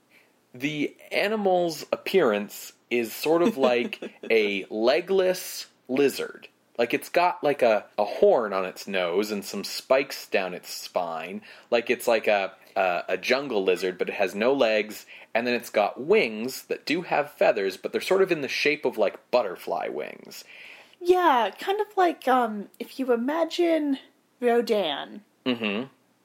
[0.53, 7.85] The animal's appearance is sort of like a legless lizard like it's got like a,
[7.99, 11.43] a horn on its nose and some spikes down its spine.
[11.71, 15.07] Like it's like a, a, a jungle lizard, but it has no legs.
[15.35, 18.49] And then it's got wings that do have feathers, but they're sort of in the
[18.49, 20.45] shape of like butterfly wings.
[21.01, 23.99] Yeah, kind of like um, if you imagine
[24.41, 25.23] Rodan.
[25.45, 25.85] Mm-hmm.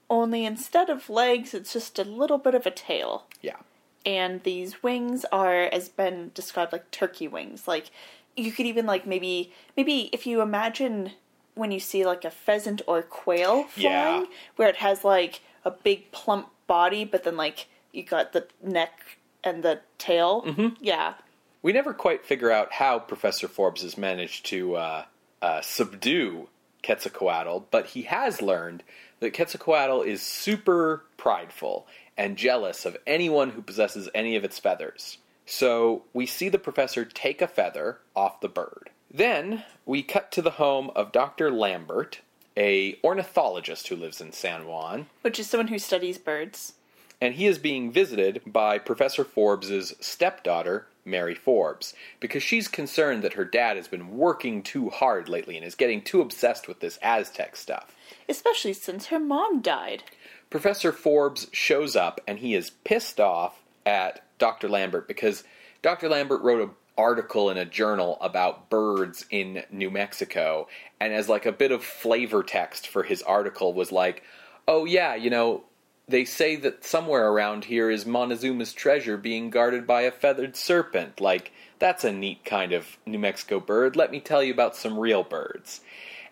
[0.09, 3.25] Only instead of legs, it's just a little bit of a tail.
[3.41, 3.57] Yeah.
[4.05, 7.67] And these wings are, as Ben described, like turkey wings.
[7.67, 7.91] Like
[8.39, 11.11] you could even like maybe maybe if you imagine
[11.55, 14.25] when you see like a pheasant or quail flying, Yeah.
[14.55, 19.17] where it has like a big plump body, but then like you got the neck
[19.43, 20.43] and the tail.
[20.43, 20.67] Mm-hmm.
[20.79, 21.15] Yeah,
[21.61, 25.05] We never quite figure out how Professor Forbes has managed to uh,
[25.41, 26.47] uh, subdue
[26.83, 28.83] Quetzalcoatl, but he has learned
[29.19, 35.17] that Quetzalcoatl is super prideful and jealous of anyone who possesses any of its feathers.
[35.49, 38.91] So we see the professor take a feather off the bird.
[39.11, 41.49] Then we cut to the home of Dr.
[41.49, 42.19] Lambert,
[42.55, 46.73] a ornithologist who lives in San Juan which is someone who studies birds.
[47.19, 53.33] and he is being visited by Professor Forbes's stepdaughter, Mary Forbes, because she's concerned that
[53.33, 56.99] her dad has been working too hard lately and is getting too obsessed with this
[57.01, 57.95] Aztec stuff.
[58.29, 60.03] Especially since her mom died.
[60.51, 64.67] Professor Forbes shows up and he is pissed off at Dr.
[64.69, 65.43] Lambert because
[65.81, 66.09] Dr.
[66.09, 70.67] Lambert wrote an article in a journal about birds in New Mexico
[70.99, 74.23] and as like a bit of flavor text for his article was like,
[74.67, 75.63] "Oh yeah, you know,
[76.07, 81.21] they say that somewhere around here is Montezuma's treasure being guarded by a feathered serpent.
[81.21, 83.95] Like, that's a neat kind of New Mexico bird.
[83.95, 85.81] Let me tell you about some real birds."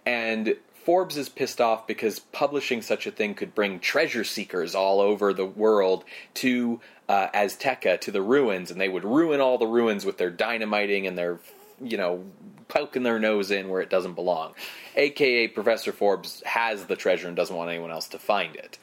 [0.05, 0.55] And
[0.87, 5.33] Forbes is pissed off because publishing such a thing could bring treasure seekers all over
[5.33, 10.05] the world to uh, Azteca, to the ruins, and they would ruin all the ruins
[10.05, 11.39] with their dynamiting and their,
[11.81, 12.23] you know,
[12.67, 14.53] poking their nose in where it doesn't belong.
[14.95, 18.77] AKA, Professor Forbes has the treasure and doesn't want anyone else to find it.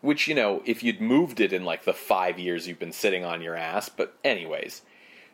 [0.00, 3.24] Which, you know, if you'd moved it in like the five years you've been sitting
[3.24, 4.82] on your ass, but, anyways.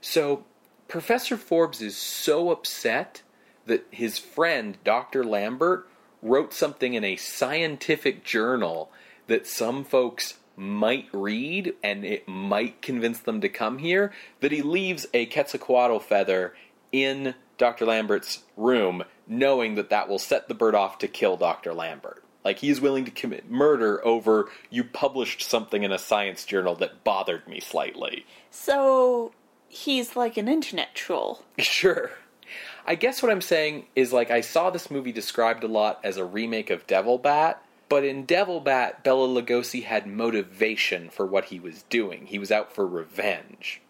[0.00, 0.44] So,
[0.88, 3.22] Professor Forbes is so upset
[3.66, 5.24] that his friend, Dr.
[5.24, 5.88] Lambert,
[6.22, 8.90] wrote something in a scientific journal
[9.26, 14.62] that some folks might read and it might convince them to come here, that he
[14.62, 16.54] leaves a Quetzalcoatl feather
[16.92, 17.86] in Dr.
[17.86, 21.72] Lambert's room, knowing that that will set the bird off to kill Dr.
[21.72, 22.22] Lambert.
[22.44, 26.74] Like, he is willing to commit murder over you published something in a science journal
[26.76, 28.26] that bothered me slightly.
[28.50, 29.32] So
[29.68, 31.42] he's like an internet troll.
[31.58, 32.10] Sure.
[32.86, 36.18] I guess what I'm saying is like I saw this movie described a lot as
[36.18, 37.63] a remake of Devil Bat,
[37.94, 42.26] but in Devil Bat, Bela Lugosi had motivation for what he was doing.
[42.26, 43.80] He was out for revenge.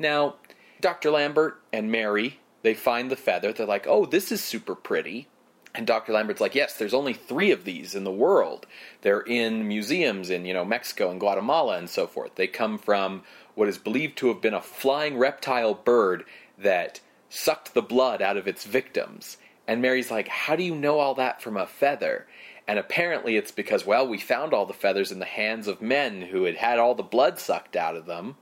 [0.00, 0.34] Now,
[0.80, 1.12] Dr.
[1.12, 3.52] Lambert and Mary, they find the feather.
[3.52, 5.28] They're like, "Oh, this is super pretty."
[5.76, 6.12] And Dr.
[6.12, 8.66] Lambert's like, "Yes, there's only 3 of these in the world.
[9.02, 12.34] They're in museums in, you know, Mexico and Guatemala and so forth.
[12.34, 13.22] They come from
[13.54, 16.24] what is believed to have been a flying reptile bird
[16.58, 16.98] that
[17.28, 19.36] sucked the blood out of its victims.
[19.68, 22.26] And Mary's like, How do you know all that from a feather?
[22.68, 26.22] And apparently it's because, well, we found all the feathers in the hands of men
[26.22, 28.36] who had had all the blood sucked out of them.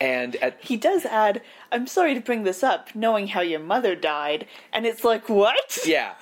[0.00, 3.94] And at He does add, I'm sorry to bring this up, knowing how your mother
[3.94, 4.46] died.
[4.72, 5.78] And it's like, what?
[5.86, 6.14] yeah.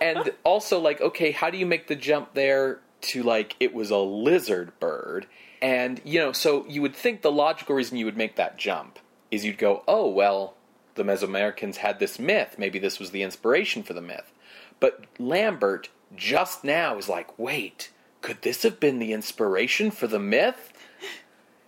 [0.00, 3.90] and also like, okay, how do you make the jump there to like it was
[3.90, 5.26] a lizard bird.
[5.62, 8.98] And, you know, so you would think the logical reason you would make that jump
[9.30, 10.54] is you'd go, oh, well,
[10.94, 12.56] the Mesoamericans had this myth.
[12.58, 14.32] Maybe this was the inspiration for the myth.
[14.80, 20.18] But Lambert just now is like, wait, could this have been the inspiration for the
[20.18, 20.72] myth?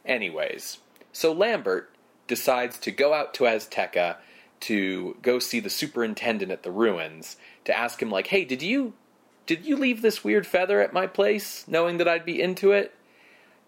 [0.05, 0.79] Anyways,
[1.13, 1.91] so Lambert
[2.27, 4.17] decides to go out to Azteca
[4.61, 8.95] to go see the superintendent at the ruins to ask him like, "Hey, did you
[9.47, 12.95] did you leave this weird feather at my place knowing that I'd be into it?"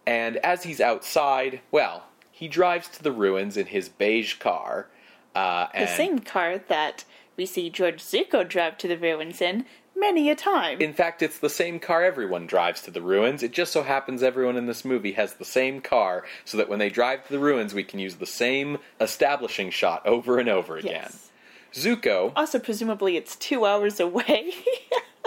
[0.06, 4.88] And as he's outside, well, he drives to the ruins in his beige car.
[5.34, 7.04] Uh, The same car that
[7.36, 10.80] we see George Zucco drive to the ruins in many a time.
[10.80, 13.42] In fact, it's the same car everyone drives to the ruins.
[13.42, 16.78] It just so happens everyone in this movie has the same car, so that when
[16.78, 20.76] they drive to the ruins, we can use the same establishing shot over and over
[20.76, 20.92] again.
[21.10, 21.30] yes.
[21.72, 24.52] Zucco, Also, presumably, it's two hours away.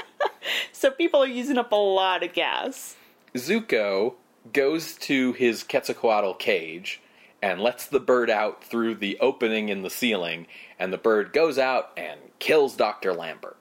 [0.72, 2.96] so people are using up a lot of gas.
[3.36, 4.14] Zucco
[4.54, 7.02] goes to his Quetzalcoatl cage
[7.42, 10.48] and lets the bird out through the opening in the ceiling,
[10.80, 13.14] and the bird goes out and kills Dr.
[13.14, 13.58] Lambert.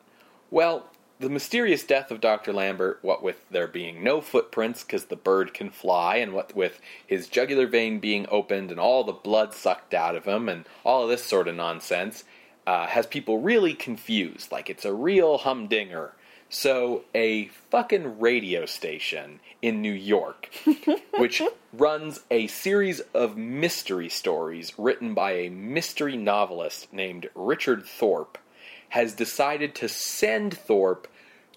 [0.50, 2.52] Well, the mysterious death of Dr.
[2.52, 6.80] Lambert, what with there being no footprints because the bird can fly, and what with
[7.06, 11.04] his jugular vein being opened and all the blood sucked out of him, and all
[11.04, 12.24] of this sort of nonsense,
[12.66, 14.52] uh, has people really confused.
[14.52, 16.12] Like it's a real humdinger.
[16.48, 20.48] So, a fucking radio station in New York,
[21.18, 28.38] which runs a series of mystery stories written by a mystery novelist named Richard Thorpe,
[28.90, 31.08] has decided to send Thorpe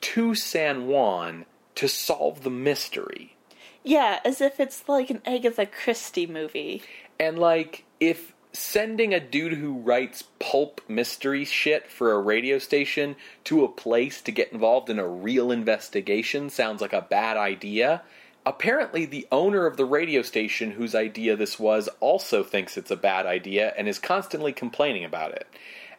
[0.02, 3.36] to San Juan to solve the mystery.
[3.84, 6.82] Yeah, as if it's like an Agatha Christie movie.
[7.20, 13.16] And like, if sending a dude who writes pulp mystery shit for a radio station
[13.44, 18.02] to a place to get involved in a real investigation sounds like a bad idea,
[18.46, 22.96] apparently the owner of the radio station whose idea this was also thinks it's a
[22.96, 25.48] bad idea and is constantly complaining about it.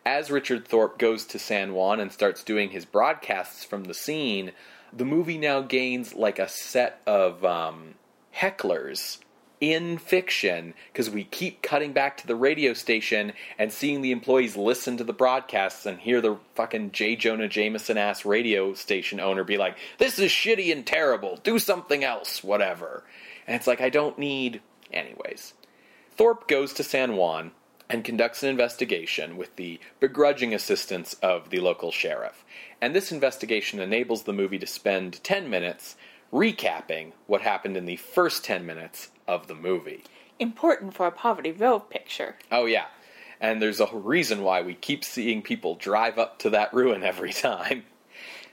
[0.05, 4.53] As Richard Thorpe goes to San Juan and starts doing his broadcasts from the scene,
[4.93, 7.95] the movie now gains like a set of um,
[8.35, 9.19] hecklers
[9.61, 14.57] in fiction because we keep cutting back to the radio station and seeing the employees
[14.57, 17.15] listen to the broadcasts and hear the fucking J.
[17.15, 21.39] Jonah Jameson ass radio station owner be like, This is shitty and terrible.
[21.43, 23.05] Do something else, whatever.
[23.47, 24.63] And it's like, I don't need.
[24.93, 25.53] Anyways.
[26.17, 27.53] Thorpe goes to San Juan
[27.91, 32.45] and conducts an investigation with the begrudging assistance of the local sheriff.
[32.81, 35.97] And this investigation enables the movie to spend 10 minutes
[36.33, 40.05] recapping what happened in the first 10 minutes of the movie.
[40.39, 42.37] Important for a Poverty Row picture.
[42.51, 42.87] Oh, yeah.
[43.41, 47.33] And there's a reason why we keep seeing people drive up to that ruin every
[47.33, 47.85] time.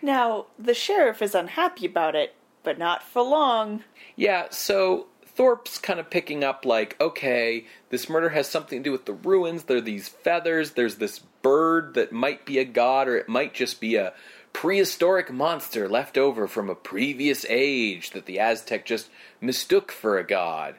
[0.01, 3.83] Now, the sheriff is unhappy about it, but not for long.
[4.15, 8.91] Yeah, so Thorpe's kind of picking up like, okay, this murder has something to do
[8.91, 9.63] with the ruins.
[9.63, 10.71] There are these feathers.
[10.71, 14.13] There's this bird that might be a god, or it might just be a
[14.51, 20.25] prehistoric monster left over from a previous age that the Aztec just mistook for a
[20.25, 20.73] god.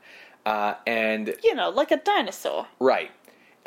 [0.44, 2.66] Uh, and You know, like a dinosaur.
[2.80, 3.12] Right.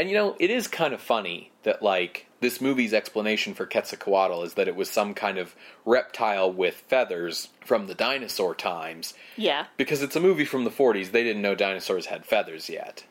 [0.01, 4.41] And you know, it is kind of funny that like this movie's explanation for Quetzalcoatl
[4.41, 9.13] is that it was some kind of reptile with feathers from the dinosaur times.
[9.37, 9.67] Yeah.
[9.77, 13.03] Because it's a movie from the 40s, they didn't know dinosaurs had feathers yet.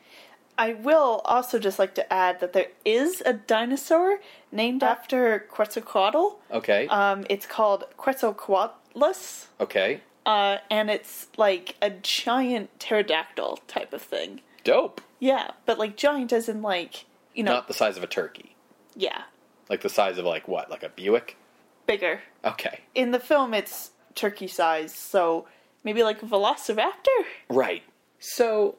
[0.57, 4.19] I will also just like to add that there is a dinosaur
[4.51, 6.39] named after Quetzalcoatl.
[6.51, 6.87] Okay.
[6.87, 10.01] Um, it's called Quetzalcoatlus, okay.
[10.25, 14.41] uh, and it's like a giant pterodactyl type of thing.
[14.65, 14.99] Dope.
[15.21, 18.55] Yeah, but like giant as in like, you know, Not the size of a turkey.
[18.95, 19.21] yeah,
[19.69, 20.69] Like the size of like what?
[20.69, 21.37] Like a Buick?
[21.87, 22.21] bigger.
[22.45, 22.79] Okay.
[22.95, 25.45] In the film, it's turkey size, so
[25.83, 27.25] maybe like a velociraptor?
[27.49, 27.83] Right.
[28.19, 28.75] So,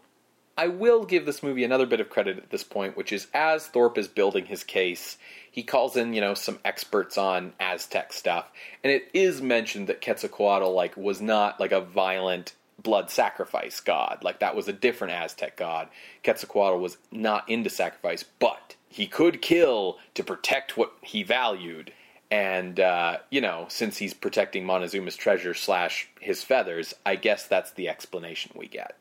[0.56, 3.66] I will give this movie another bit of credit at this point, which is as
[3.66, 5.16] Thorpe is building his case,
[5.50, 8.50] he calls in, you know, some experts on Aztec stuff,
[8.82, 14.18] and it is mentioned that Quetzalcoatl like was not like a violent blood sacrifice god.
[14.22, 15.88] Like that was a different Aztec god.
[16.24, 21.92] Quetzalcoatl was not into sacrifice, but he could kill to protect what he valued.
[22.30, 27.72] And uh, you know, since he's protecting Montezuma's treasure slash his feathers, I guess that's
[27.72, 28.96] the explanation we get.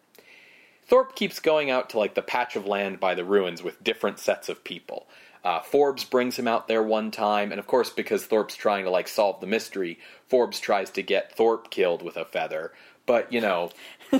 [0.86, 4.20] Thorpe keeps going out to like the patch of land by the ruins with different
[4.20, 5.08] sets of people.
[5.44, 8.92] Uh, Forbes brings him out there one time, and of course, because Thorpe's trying to
[8.92, 12.74] like solve the mystery, Forbes tries to get Thorpe killed with a feather.
[13.06, 13.72] But you know,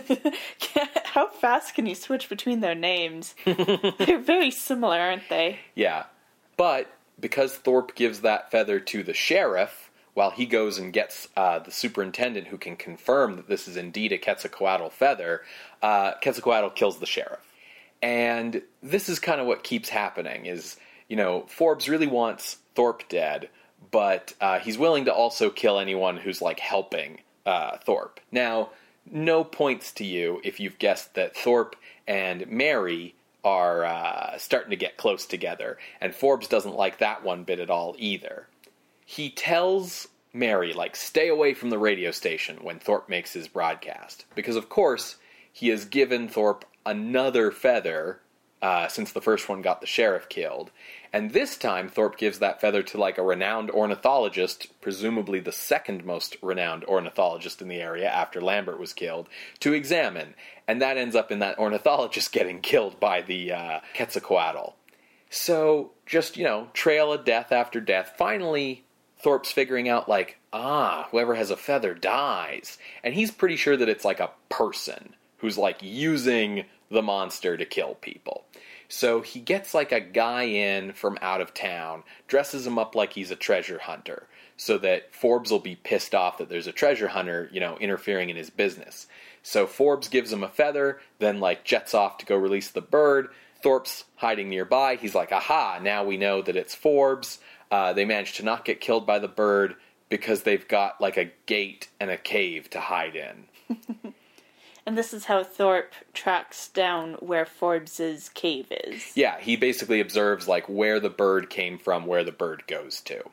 [1.04, 3.36] How fast can you switch between their names?
[3.46, 5.60] They're very similar, aren't they?
[5.76, 6.06] yeah.
[6.58, 6.88] But
[7.20, 11.72] because Thorpe gives that feather to the sheriff, while he goes and gets uh, the
[11.72, 15.42] superintendent who can confirm that this is indeed a Quetzalcoatl feather,
[15.82, 17.40] uh, Quetzalcoatl kills the sheriff.
[18.02, 20.78] And this is kind of what keeps happening is,
[21.08, 23.50] you know, Forbes really wants Thorpe dead,
[23.90, 28.20] but uh, he's willing to also kill anyone who's like helping uh, Thorpe.
[28.32, 28.70] Now,
[29.10, 31.76] no points to you if you've guessed that Thorpe
[32.08, 37.44] and Mary are uh, starting to get close together, and Forbes doesn't like that one
[37.44, 38.48] bit at all either.
[39.06, 44.26] He tells Mary, like, stay away from the radio station when Thorpe makes his broadcast,
[44.36, 45.18] because of course
[45.52, 48.20] he has given Thorpe another feather
[48.62, 50.72] uh, since the first one got the sheriff killed.
[51.14, 56.06] And this time, Thorpe gives that feather to like a renowned ornithologist, presumably the second
[56.06, 59.28] most renowned ornithologist in the area after Lambert was killed,
[59.60, 60.36] to examine.
[60.68, 64.74] And that ends up in that ornithologist getting killed by the uh, Quetzalcoatl.
[65.30, 68.14] So, just, you know, trail of death after death.
[68.18, 68.84] Finally,
[69.18, 72.78] Thorpe's figuring out, like, ah, whoever has a feather dies.
[73.04, 77.66] And he's pretty sure that it's like a person who's like using the monster to
[77.66, 78.46] kill people.
[78.92, 83.14] So he gets like a guy in from out of town, dresses him up like
[83.14, 84.28] he's a treasure hunter,
[84.58, 88.30] so that Forbes will be pissed off that there's a treasure hunter, you know, interfering
[88.30, 89.08] in his business.
[89.44, 93.30] So Forbes gives him a feather, then like jets off to go release the bird.
[93.64, 94.98] Thorpe's hiding nearby.
[94.98, 97.40] He's like, aha, now we know that it's Forbes.
[97.72, 99.76] Uh, they manage to not get killed by the bird
[100.10, 104.14] because they've got like a gate and a cave to hide in.
[104.86, 109.16] And this is how Thorpe tracks down where Forbes's cave is.
[109.16, 113.24] Yeah, he basically observes like where the bird came from, where the bird goes to.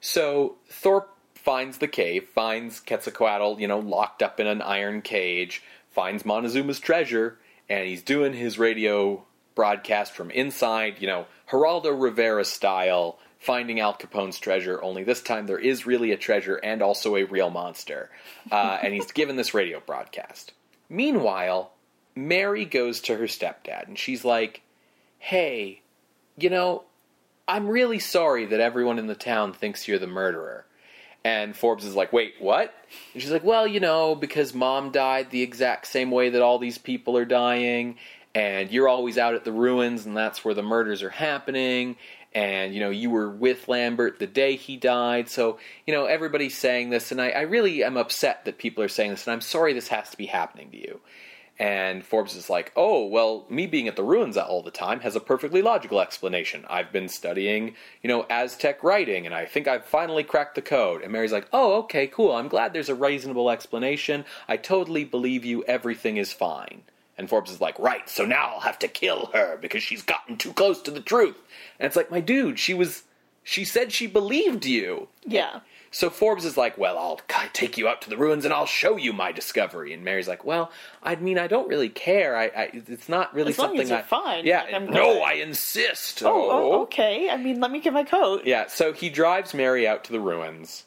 [0.00, 5.62] So Thorpe finds the cave, finds Quetzalcoatl, you know, locked up in an iron cage,
[5.90, 9.24] finds Montezuma's treasure, and he's doing his radio
[9.54, 15.46] broadcast from inside, you know, Geraldo Rivera style, finding Al Capone's treasure, only this time
[15.46, 18.10] there is really a treasure and also a real monster.
[18.50, 20.52] Uh, and he's given this radio broadcast.
[20.88, 21.72] Meanwhile,
[22.14, 24.62] Mary goes to her stepdad and she's like,
[25.18, 25.82] Hey,
[26.36, 26.84] you know,
[27.46, 30.64] I'm really sorry that everyone in the town thinks you're the murderer.
[31.24, 32.74] And Forbes is like, Wait, what?
[33.12, 36.58] And she's like, Well, you know, because mom died the exact same way that all
[36.58, 37.96] these people are dying,
[38.34, 41.96] and you're always out at the ruins, and that's where the murders are happening.
[42.34, 45.28] And, you know, you were with Lambert the day he died.
[45.28, 48.88] So, you know, everybody's saying this, and I, I really am upset that people are
[48.88, 51.00] saying this, and I'm sorry this has to be happening to you.
[51.58, 55.16] And Forbes is like, oh, well, me being at the ruins all the time has
[55.16, 56.64] a perfectly logical explanation.
[56.70, 61.02] I've been studying, you know, Aztec writing, and I think I've finally cracked the code.
[61.02, 62.32] And Mary's like, oh, okay, cool.
[62.32, 64.24] I'm glad there's a reasonable explanation.
[64.46, 65.64] I totally believe you.
[65.64, 66.82] Everything is fine.
[67.18, 70.36] And Forbes is like, right, so now I'll have to kill her because she's gotten
[70.36, 71.36] too close to the truth.
[71.80, 73.02] And it's like, my dude, she was,
[73.42, 75.08] she said she believed you.
[75.26, 75.60] Yeah.
[75.90, 77.20] So Forbes is like, well, I'll
[77.54, 79.92] take you out to the ruins and I'll show you my discovery.
[79.94, 80.70] And Mary's like, well,
[81.02, 82.36] I mean, I don't really care.
[82.36, 84.02] I, I it's not really As long something as you're I.
[84.02, 84.46] fine.
[84.46, 84.64] Yeah.
[84.70, 85.22] Like, no.
[85.22, 86.22] I insist.
[86.22, 87.30] Oh, oh, oh, okay.
[87.30, 88.42] I mean, let me get my coat.
[88.44, 90.84] Yeah, so he drives Mary out to the ruins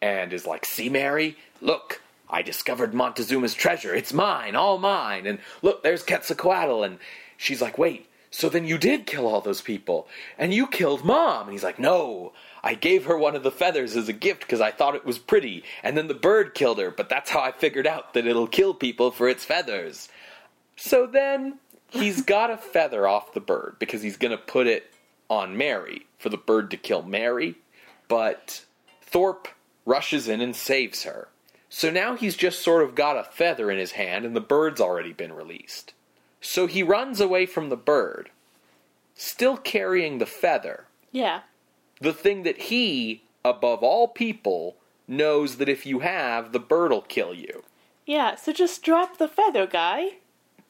[0.00, 2.00] and is like, See, Mary, look,
[2.30, 3.94] I discovered Montezuma's treasure.
[3.94, 5.26] It's mine, all mine.
[5.26, 6.84] And look, there's Quetzalcoatl.
[6.84, 6.98] And
[7.36, 10.08] she's like, Wait, so then you did kill all those people?
[10.36, 11.44] And you killed mom?
[11.44, 14.60] And he's like, No, I gave her one of the feathers as a gift because
[14.60, 15.64] I thought it was pretty.
[15.82, 18.74] And then the bird killed her, but that's how I figured out that it'll kill
[18.74, 20.08] people for its feathers.
[20.76, 21.58] So then
[21.90, 24.92] he's got a feather off the bird because he's going to put it
[25.30, 27.56] on Mary for the bird to kill Mary.
[28.08, 28.64] But
[29.02, 29.48] Thorpe
[29.84, 31.28] rushes in and saves her.
[31.70, 34.80] So now he's just sort of got a feather in his hand and the bird's
[34.80, 35.92] already been released.
[36.40, 38.30] So he runs away from the bird,
[39.14, 41.40] still carrying the feather, Yeah.
[42.00, 47.34] the thing that he, above all people, knows that if you have, the bird'll kill
[47.34, 47.64] you.
[48.06, 50.16] Yeah, so just drop the feather, guy.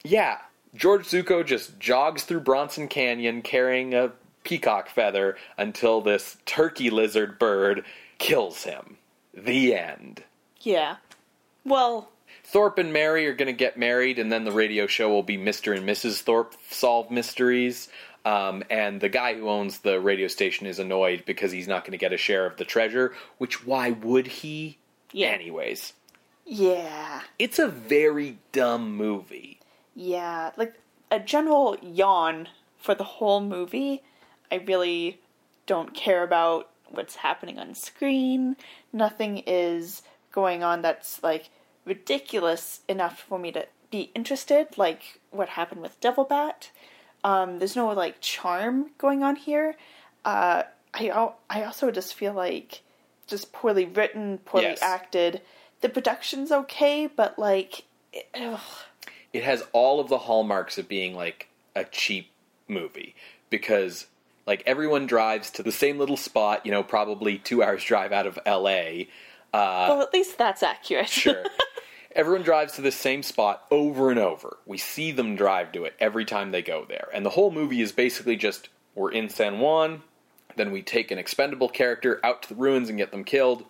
[0.03, 0.39] Yeah,
[0.75, 4.11] George Zucco just jogs through Bronson Canyon carrying a
[4.43, 7.85] peacock feather until this turkey lizard bird
[8.17, 8.97] kills him.
[9.33, 10.23] The end.
[10.61, 10.97] Yeah.
[11.65, 12.09] Well,
[12.43, 15.37] Thorpe and Mary are going to get married, and then the radio show will be
[15.37, 15.75] Mr.
[15.75, 16.21] and Mrs.
[16.21, 17.89] Thorpe Solve Mysteries.
[18.25, 21.93] Um, and the guy who owns the radio station is annoyed because he's not going
[21.93, 24.77] to get a share of the treasure, which why would he?
[25.11, 25.29] Yeah.
[25.29, 25.93] Anyways,
[26.45, 27.21] yeah.
[27.39, 29.59] it's a very dumb movie.
[29.95, 30.51] Yeah.
[30.57, 30.75] Like,
[31.11, 32.47] a general yawn
[32.77, 34.03] for the whole movie.
[34.51, 35.19] I really
[35.65, 38.55] don't care about what's happening on screen.
[38.91, 40.01] Nothing is
[40.31, 41.49] going on that's, like,
[41.85, 46.71] ridiculous enough for me to be interested, like what happened with Devil Bat.
[47.23, 49.75] Um, there's no, like, charm going on here.
[50.23, 50.63] Uh,
[50.93, 52.81] I, I also just feel like
[53.27, 54.81] just poorly written, poorly Yes.
[54.81, 55.41] acted.
[55.81, 58.59] The production's okay, but like, it, ugh.
[59.31, 62.31] it has all of the hallmarks of being like a cheap
[62.67, 63.15] movie
[63.49, 64.07] because
[64.45, 68.27] like everyone drives to the same little spot, you know, probably two hours drive out
[68.27, 69.05] of LA.
[69.53, 71.09] Uh, well, at least that's accurate.
[71.09, 71.43] Sure.
[72.15, 74.57] Everyone drives to the same spot over and over.
[74.65, 77.07] We see them drive to it every time they go there.
[77.13, 80.01] And the whole movie is basically just we're in San Juan,
[80.55, 83.63] then we take an expendable character out to the ruins and get them killed,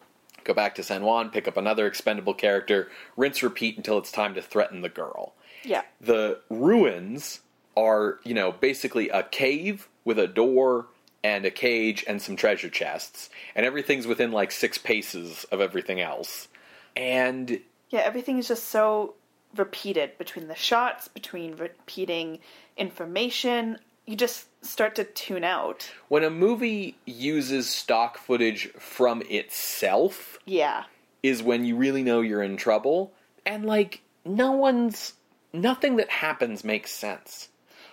[0.44, 4.34] go back to San Juan, pick up another expendable character, rinse repeat until it's time
[4.36, 5.34] to threaten the girl.
[5.64, 5.84] yeah.
[6.02, 7.42] The ruins
[7.78, 10.88] are, you know, basically a cave with a door
[11.24, 16.00] and a cage and some treasure chests, and everything's within like six paces of everything
[16.02, 16.48] else.
[16.96, 17.60] And
[17.90, 19.16] Yeah, everything is just so
[19.56, 22.40] repeated between the shots, between repeating
[22.78, 23.80] information.
[24.06, 25.92] You just start to tune out.
[26.08, 30.86] when a movie uses stock footage from itself, Yeah.
[31.22, 33.12] is when you really know you're in trouble.
[33.46, 35.14] And like, no one's.
[35.52, 37.50] Nothing that happens makes sense.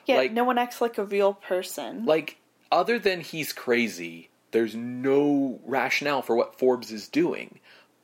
[0.07, 2.05] Yeah, Like- no one acts like a real person.
[2.05, 2.37] Like,
[2.71, 7.59] other than he's crazy, there's no rationale for what Forbes is doing.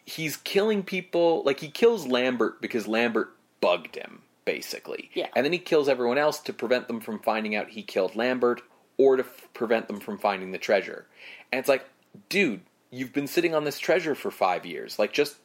[0.04, 5.10] He's killing people, like, he kills Lambert because Lambert bugged him, basically.
[5.14, 5.28] Yeah.
[5.36, 8.62] And then he kills everyone else to prevent them from finding out he killed Lambert
[8.98, 11.06] or to f- prevent them from finding the treasure.
[11.52, 11.88] And it's like,
[12.28, 12.60] dude,
[12.90, 14.98] you've been sitting on this treasure for five years.
[14.98, 15.36] Like, just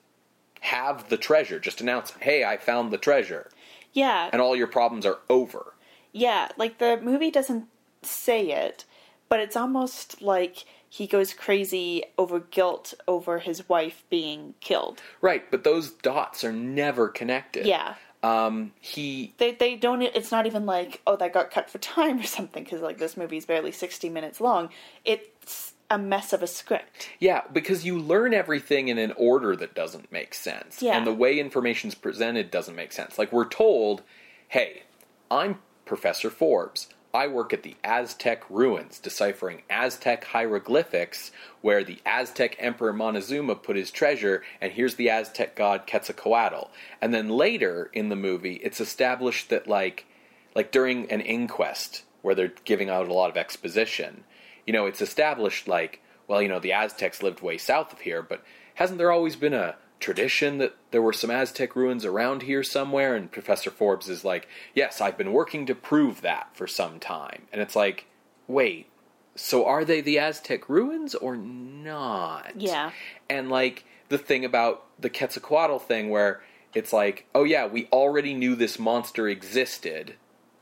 [0.62, 1.60] have the treasure.
[1.60, 3.50] Just announce, hey, I found the treasure.
[3.94, 4.30] yeah.
[4.34, 5.74] And all your problems are over.
[6.12, 7.66] Yeah, like the movie doesn't
[8.02, 8.86] say it,
[9.30, 15.02] but it's almost like he goes crazy over guilt over his wife being killed.
[15.22, 17.66] Right, but those dots are never connected.
[17.66, 17.96] Yeah.
[18.24, 22.20] Um, he They they don't it's not even like oh that got cut for time
[22.22, 24.70] or something cuz like this movie is barely 60 minutes long.
[25.06, 27.10] It's a mess of a script.
[27.20, 30.82] yeah, because you learn everything in an order that doesn't make sense.
[30.82, 30.98] Yeah.
[30.98, 33.18] And the way information's presented doesn't make sense.
[33.18, 34.02] Like we're told,
[34.50, 34.84] "Hey,
[35.32, 36.88] I'm Professor Forbes.
[37.18, 43.76] I work at the Aztec ruins deciphering Aztec hieroglyphics where the Aztec Emperor Montezuma put
[43.76, 46.70] his treasure and here's the Aztec god Quetzalcoatl."
[47.02, 50.06] And then later in the movie, it's established that like
[50.54, 54.24] like during an inquest where they're giving out a lot of exposition,
[54.68, 58.22] you know, it's established like, well, you know, the Aztecs lived way south of here,
[58.22, 58.44] but
[58.76, 63.16] hasn't there always been a tradition that there were some Aztec ruins around here somewhere?
[63.16, 67.48] And Professor Forbes is like, yes, I've been working to prove that for some time.
[67.52, 68.06] And it's like,
[68.48, 68.88] wait,
[69.36, 72.54] so are they the Aztec ruins or not?
[72.56, 72.92] Yeah.
[73.30, 76.42] And like the thing about the Quetzalcoatl thing where
[76.74, 80.16] it's like, oh yeah, we already knew this monster existed,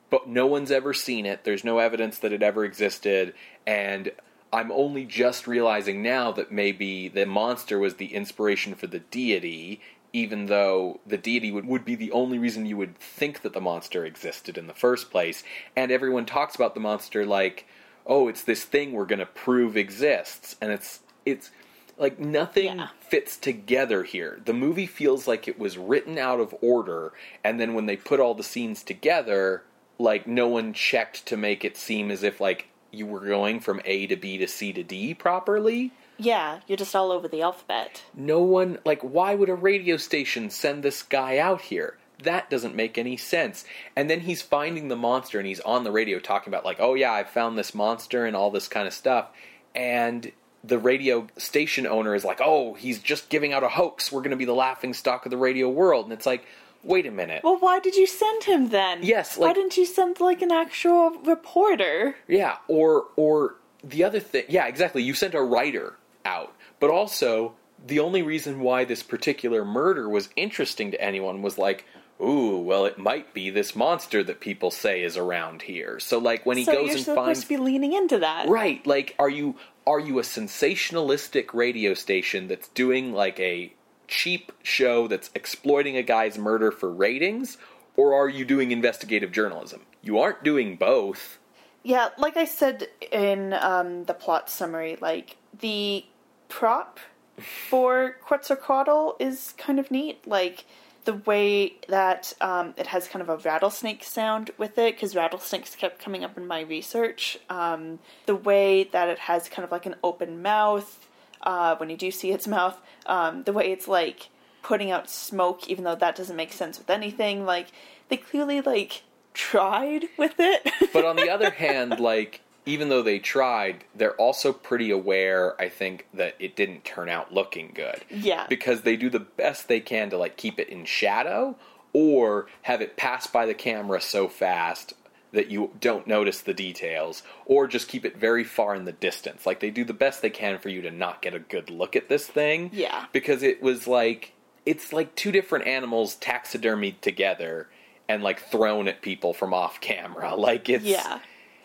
[0.09, 1.43] but no one's ever seen it.
[1.43, 3.33] There's no evidence that it ever existed,
[3.65, 4.11] and
[4.55, 9.81] I'm only just realizing now that maybe the monster was the inspiration for the deity,
[10.13, 13.59] even though the deity would, would be the only reason you would think that the
[13.59, 15.43] monster existed in the first place.
[15.75, 17.67] And everyone talks about the monster like,
[18.07, 21.51] oh, it's this thing we're going to prove exists, and it's it's
[21.97, 22.87] like nothing Yeah.
[23.01, 24.39] fits together here.
[24.45, 27.11] The movie feels like it was written out of order,
[27.43, 29.63] and then when they put all the scenes together,
[29.99, 33.81] like no one checked to make it seem as if like you were going from
[33.85, 35.91] A to B to C to D properly.
[36.17, 38.03] Yeah, you're just all over the alphabet.
[38.13, 41.97] No one like why would a radio station send this guy out here?
[42.23, 43.65] That doesn't make any sense.
[43.95, 46.93] And then he's finding the monster and he's on the radio talking about like, "Oh
[46.93, 49.29] yeah, I found this monster and all this kind of stuff."
[49.73, 50.31] And
[50.63, 54.11] the radio station owner is like, "Oh, he's just giving out a hoax.
[54.11, 56.45] We're going to be the laughing stock of the radio world." And it's like,
[56.85, 58.99] "Wait a minute." Well, why did you send him then?
[59.03, 62.15] Yes, why didn't you send like an actual reporter?
[62.27, 65.03] Yeah, or or the other thing, yeah, exactly.
[65.03, 67.53] You sent a writer out, but also
[67.85, 71.85] the only reason why this particular murder was interesting to anyone was like,
[72.21, 75.99] ooh, well, it might be this monster that people say is around here.
[75.99, 78.47] So like when he so goes you're and supposed finds to be leaning into that.
[78.47, 79.55] right, like are you
[79.85, 83.71] are you a sensationalistic radio station that's doing like a
[84.07, 87.57] cheap show that's exploiting a guy's murder for ratings,
[87.95, 89.81] or are you doing investigative journalism?
[90.01, 91.39] You aren't doing both.
[91.83, 96.05] Yeah, like I said in um, the plot summary, like the
[96.49, 96.99] prop
[97.69, 100.27] for Quetzalcoatl is kind of neat.
[100.27, 100.65] Like
[101.05, 105.75] the way that um, it has kind of a rattlesnake sound with it, because rattlesnakes
[105.75, 107.37] kept coming up in my research.
[107.49, 111.04] Um, the way that it has kind of like an open mouth
[111.41, 112.79] uh, when you do see its mouth.
[113.05, 114.29] Um, the way it's like
[114.63, 117.45] putting out smoke, even though that doesn't make sense with anything.
[117.45, 117.67] Like
[118.09, 120.71] they clearly like tried with it.
[120.93, 125.69] But on the other hand, like even though they tried, they're also pretty aware, I
[125.69, 128.03] think, that it didn't turn out looking good.
[128.09, 128.45] Yeah.
[128.47, 131.57] Because they do the best they can to like keep it in shadow
[131.93, 134.93] or have it pass by the camera so fast
[135.35, 139.45] that you don't notice the details or just keep it very far in the distance.
[139.45, 141.95] Like they do the best they can for you to not get a good look
[141.95, 142.71] at this thing.
[142.73, 143.05] Yeah.
[143.11, 144.33] Because it was like
[144.65, 147.69] it's like two different animals taxidermied together
[148.09, 150.35] and like thrown at people from off camera.
[150.45, 151.19] Like it's Yeah.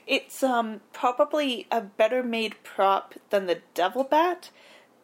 [0.06, 4.50] It's um probably a better made prop than the devil bat,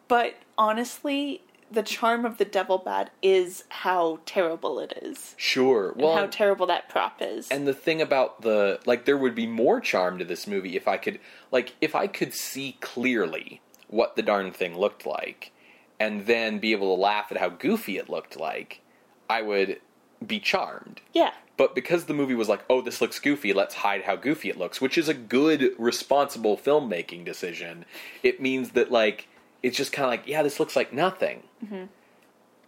[0.07, 1.41] but honestly,
[1.71, 5.35] the charm of the devil bat is how terrible it is.
[5.37, 5.91] Sure.
[5.91, 7.49] And Well, how terrible that prop is.
[7.49, 10.87] and the thing about the like there would be more charm to this movie if
[10.87, 11.19] I could
[11.51, 15.51] like if I could see clearly what the darn thing looked like
[15.99, 18.81] and then be able to laugh at how goofy it looked like,
[19.29, 19.79] I would
[20.25, 21.01] be charmed.
[21.13, 21.31] yeah.
[21.57, 24.57] But because the movie was like, "Oh, this looks goofy, let's hide how goofy it
[24.57, 27.83] looks," which is a good responsible filmmaking decision,
[28.21, 29.27] it means that like
[29.63, 31.43] it's just kind of like, "Yeah, this looks like nothing."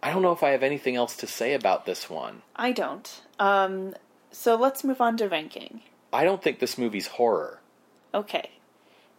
[0.02, 2.42] I don't know if I have anything else to say about this one.
[2.56, 3.20] I don't.
[3.38, 3.94] Um
[4.30, 5.82] so let's move on to ranking.
[6.12, 7.60] I don't think this movie's horror.
[8.14, 8.50] Okay.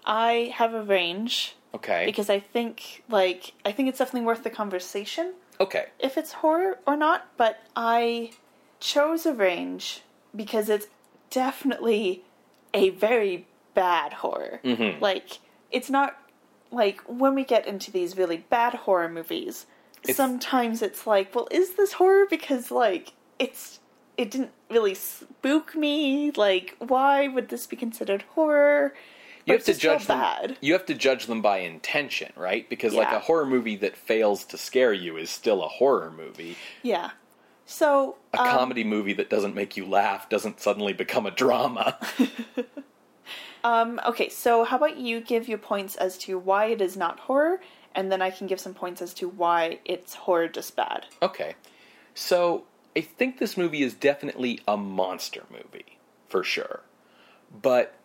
[0.05, 2.05] I have a range Okay.
[2.05, 5.85] because I think like I think it's definitely worth the conversation okay.
[5.99, 8.31] if it's horror or not, but I
[8.79, 10.01] chose a range
[10.35, 10.87] because it's
[11.29, 12.23] definitely
[12.73, 14.59] a very bad horror.
[14.63, 14.99] Mhm.
[14.99, 15.39] Like
[15.71, 16.17] it's not
[16.71, 19.65] like when we get into these really bad horror movies,
[20.03, 23.79] It's- sometimes it's like, well, is this horror because like it's
[24.17, 26.31] it didn't really spook me.
[26.31, 28.93] Like, why would this be considered horror?
[29.45, 30.19] You have to judge them.
[30.19, 30.57] bad.
[30.61, 32.69] You have to judge them by intention, right?
[32.69, 36.55] Because like a horror movie that fails to scare you is still a horror movie.
[36.83, 37.11] Yeah.
[37.65, 41.97] So A um, comedy movie that doesn't make you laugh doesn't suddenly become a drama.
[43.63, 47.19] Um, okay, so how about you give your points as to why it is not
[47.19, 47.61] horror,
[47.95, 51.05] and then I can give some points as to why it's horror just bad.
[51.21, 51.55] Okay.
[52.13, 52.63] So,
[52.95, 55.97] I think this movie is definitely a monster movie,
[56.27, 56.81] for sure.
[57.61, 57.95] But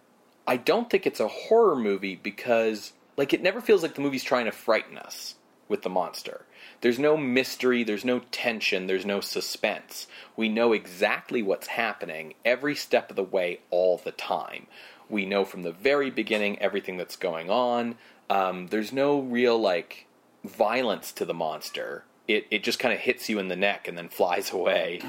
[0.47, 4.25] I don't think it's a horror movie because, like, it never feels like the movie's
[4.25, 5.35] trying to frighten us
[5.69, 6.45] with the monster.
[6.81, 10.07] There's no mystery, there's no tension, there's no suspense.
[10.37, 14.67] We know exactly what's happening every step of the way all the time.
[15.09, 17.97] We know from the very beginning everything that's going on.
[18.29, 20.07] Um, there's no real, like,
[20.45, 22.05] violence to the monster.
[22.29, 25.01] It it just kind of hits you in the neck and then flies away.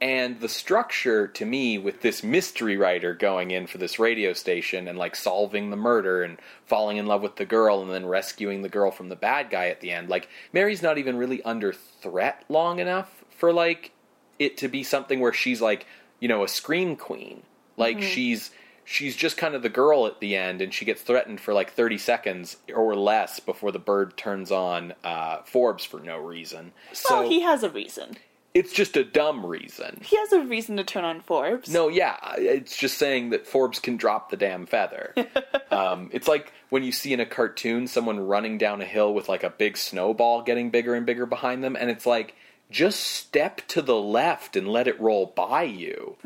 [0.00, 4.86] And the structure to me with this mystery writer going in for this radio station
[4.86, 8.60] and like solving the murder and falling in love with the girl and then rescuing
[8.60, 10.10] the girl from the bad guy at the end.
[10.10, 13.92] Like Mary's not even really under threat long enough for like
[14.38, 15.86] it to be something where she's like,
[16.20, 17.42] you know, a scream queen.
[17.76, 18.50] Like she's
[18.84, 21.72] she's just kind of the girl at the end and she gets threatened for like
[21.72, 26.72] 30 seconds or less before the bird turns on uh, Forbes for no reason.
[26.92, 28.16] So well, he has a reason.
[28.52, 30.00] it's just a dumb reason.
[30.04, 31.68] He has a reason to turn on Forbes.
[31.70, 35.14] No, yeah, it's just saying that Forbes can drop the damn feather.
[35.70, 39.28] um, it's like when you see in a cartoon someone running down a hill with
[39.28, 42.36] like a big snowball getting bigger and bigger behind them, and it's like,
[42.70, 46.16] just step to the left and let it roll by you.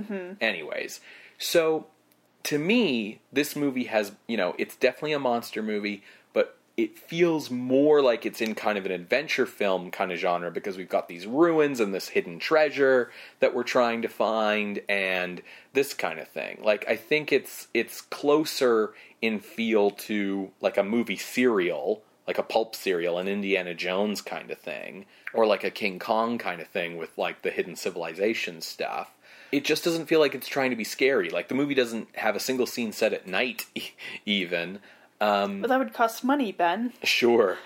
[0.40, 1.00] Anyways,
[1.36, 1.86] so
[2.48, 7.50] to me, this movie has, you know, it's definitely a monster movie, but it feels
[7.50, 11.08] more like it's in kind of an adventure film kind of genre because we've got
[11.08, 15.42] these ruins and this hidden treasure that we're trying to find and
[15.74, 16.58] this kind of thing.
[16.64, 22.42] Like I think it's it's closer in feel to like a movie serial, like a
[22.42, 26.68] pulp serial, an Indiana Jones kind of thing, or like a King Kong kind of
[26.68, 29.12] thing with like the hidden civilization stuff
[29.52, 31.30] it just doesn't feel like it's trying to be scary.
[31.30, 33.66] Like the movie doesn't have a single scene set at night,
[34.26, 34.80] even.
[35.20, 36.92] Um, But that would cost money, Ben.
[37.02, 37.58] sure.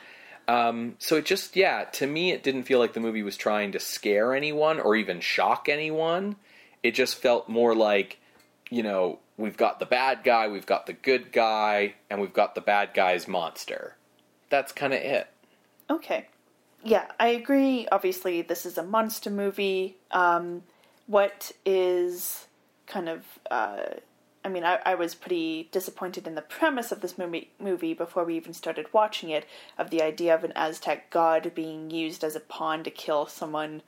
[0.48, 3.72] Um, so it just, yeah, to me, it didn't feel like the movie was trying
[3.72, 6.36] to scare anyone or even shock anyone.
[6.82, 8.18] It just felt more like,
[8.68, 12.54] you know, we've got the bad guy, we've got the good guy, and we've got
[12.54, 13.96] the bad guy's monster.
[14.50, 15.28] That's kind of it.
[15.88, 16.26] Okay.
[16.84, 17.86] Yeah, I agree.
[17.92, 19.96] Obviously, this is a monster movie.
[20.10, 20.64] Um,
[21.06, 22.46] what is
[22.86, 23.24] kind of.
[23.50, 23.84] Uh,
[24.44, 28.24] I mean, I, I was pretty disappointed in the premise of this movie, movie before
[28.24, 29.46] we even started watching it,
[29.78, 33.82] of the idea of an Aztec god being used as a pawn to kill someone,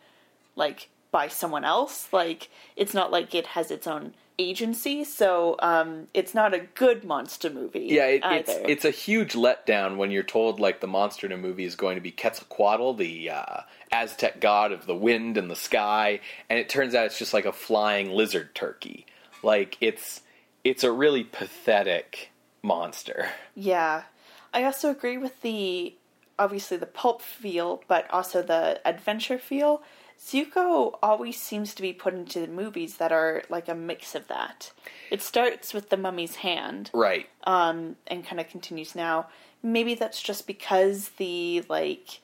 [0.55, 2.09] like, by someone else.
[2.13, 7.05] Like, it's not like it has its own agency, so um, it's not a good
[7.05, 7.87] monster movie.
[7.91, 11.37] Yeah, it, it's it's a huge letdown when you're told like the monster in a
[11.37, 13.61] movie is going to be Quetzalcoatl, the uh,
[13.93, 17.47] Aztec god of the wind and the sky, and it turns out it's just like
[17.47, 19.07] a flying lizard turkey.
[19.43, 20.23] Like it's
[20.65, 22.31] it's a really pathetic
[22.63, 23.29] monster.
[23.55, 24.05] Yeah.
[24.53, 25.95] I also agree with the
[26.39, 29.83] obviously the pulp feel, but also the adventure feel.
[30.25, 34.27] Zucco always seems to be put into the movies that are like a mix of
[34.29, 34.73] that.
[35.11, 37.29] It starts with the mummy's hand Right.
[37.45, 39.27] um, and kind of continues now.
[39.63, 42.21] Maybe that's just because the like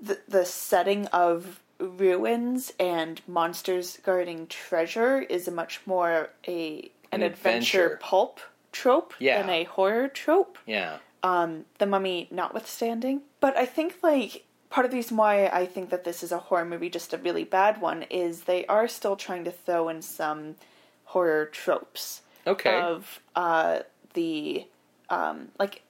[0.00, 7.22] the the setting of ruins and monsters guarding treasure is a much more a an,
[7.22, 7.84] An adventure.
[7.84, 7.98] adventure.
[8.02, 8.40] pulp
[8.72, 9.40] trope Yeah.
[9.40, 10.98] than a horror trope yeah.
[11.22, 13.22] um, the mummy notwithstanding.
[13.40, 16.38] But I think like part of the reason why I think that this is a
[16.38, 20.02] horror movie, just a really bad one, is they are still trying to throw in
[20.02, 20.56] some
[21.04, 22.78] horror tropes Okay.
[22.78, 23.80] of uh,
[24.14, 24.66] the
[25.10, 25.82] um, like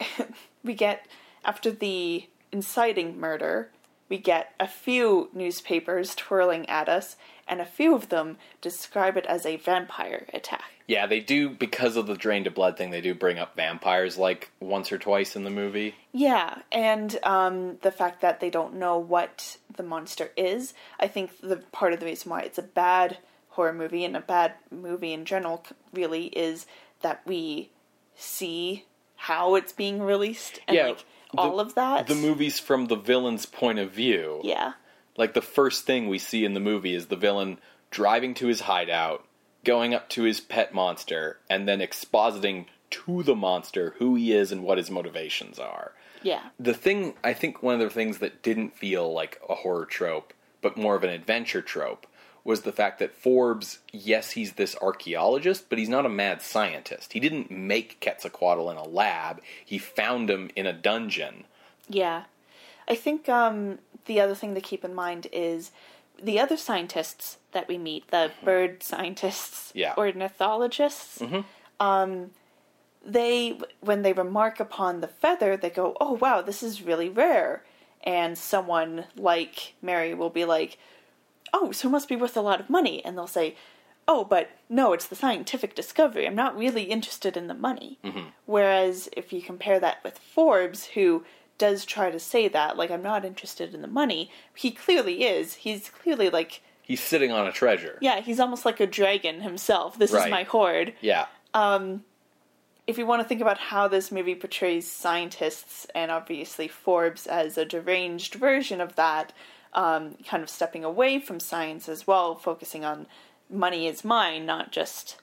[0.64, 1.06] we get
[1.44, 3.70] after the inciting murder.
[4.08, 9.26] We get a few newspapers twirling at us, and a few of them describe it
[9.26, 10.64] as a vampire attack.
[10.86, 12.90] Yeah, they do because of the drain to blood thing.
[12.90, 15.94] They do bring up vampires like once or twice in the movie.
[16.12, 20.72] Yeah, and um, the fact that they don't know what the monster is.
[20.98, 23.18] I think the part of the reason why it's a bad
[23.50, 26.64] horror movie and a bad movie in general really is
[27.02, 27.70] that we
[28.16, 28.86] see
[29.16, 31.04] how it's being released and Yeah, like
[31.36, 32.06] all of that.
[32.06, 34.40] The movie's from the villain's point of view.
[34.44, 34.72] Yeah.
[35.16, 37.58] Like the first thing we see in the movie is the villain
[37.90, 39.26] driving to his hideout,
[39.64, 44.52] going up to his pet monster, and then expositing to the monster who he is
[44.52, 45.92] and what his motivations are.
[46.22, 46.42] Yeah.
[46.58, 50.32] The thing, I think one of the things that didn't feel like a horror trope,
[50.62, 52.06] but more of an adventure trope,
[52.48, 57.12] was the fact that Forbes, yes, he's this archaeologist, but he's not a mad scientist.
[57.12, 61.44] He didn't make Quetzalcoatl in a lab, he found him in a dungeon.
[61.90, 62.22] Yeah.
[62.88, 65.72] I think um, the other thing to keep in mind is
[66.22, 69.92] the other scientists that we meet, the bird scientists Yeah.
[69.98, 71.22] ornithologists,
[71.78, 72.30] um,
[73.04, 77.62] they, when they remark upon the feather, they go, oh, wow, this is really rare.
[78.04, 80.78] And someone like Mary will be like,
[81.52, 83.04] oh, so it must be worth a lot of money.
[83.04, 83.56] And they'll say,
[84.06, 86.26] oh, but no, it's the scientific discovery.
[86.26, 87.98] I'm not really interested in the money.
[88.46, 91.24] Whereas if you compare that with Forbes, who
[91.58, 95.54] does try to say that, like, I'm not interested in the money, he clearly is.
[95.54, 97.98] He's clearly like, He's sitting on a treasure.
[98.00, 99.98] yeah, he's almost like a dragon himself.
[99.98, 100.94] This is my hoard.
[101.02, 101.26] Yeah.
[101.52, 102.04] Um,
[102.86, 107.58] If you want to think about how this movie portrays scientists, and obviously Forbes as
[107.58, 109.34] a deranged version of that,
[109.74, 113.06] um, kind of stepping away from science as well, focusing on
[113.50, 115.16] money is mine, not just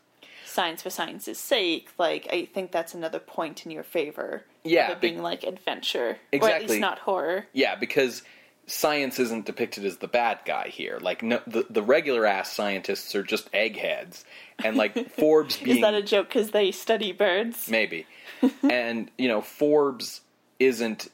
[0.46, 1.90] science for science's sake.
[1.98, 4.44] Like, I think that's another point in your favor.
[4.64, 6.68] Yeah, of it be- being like adventure, or at Exactly.
[6.68, 7.46] least not horror.
[7.54, 8.24] Yeah, because
[8.68, 10.98] science isn't depicted as the bad guy here.
[11.00, 14.26] Like no, the the regular ass scientists are just eggheads,
[14.64, 17.70] and like Forbes being Is that a joke because they study birds?
[17.70, 18.08] maybe,
[18.64, 20.22] and you know Forbes
[20.58, 21.10] isn't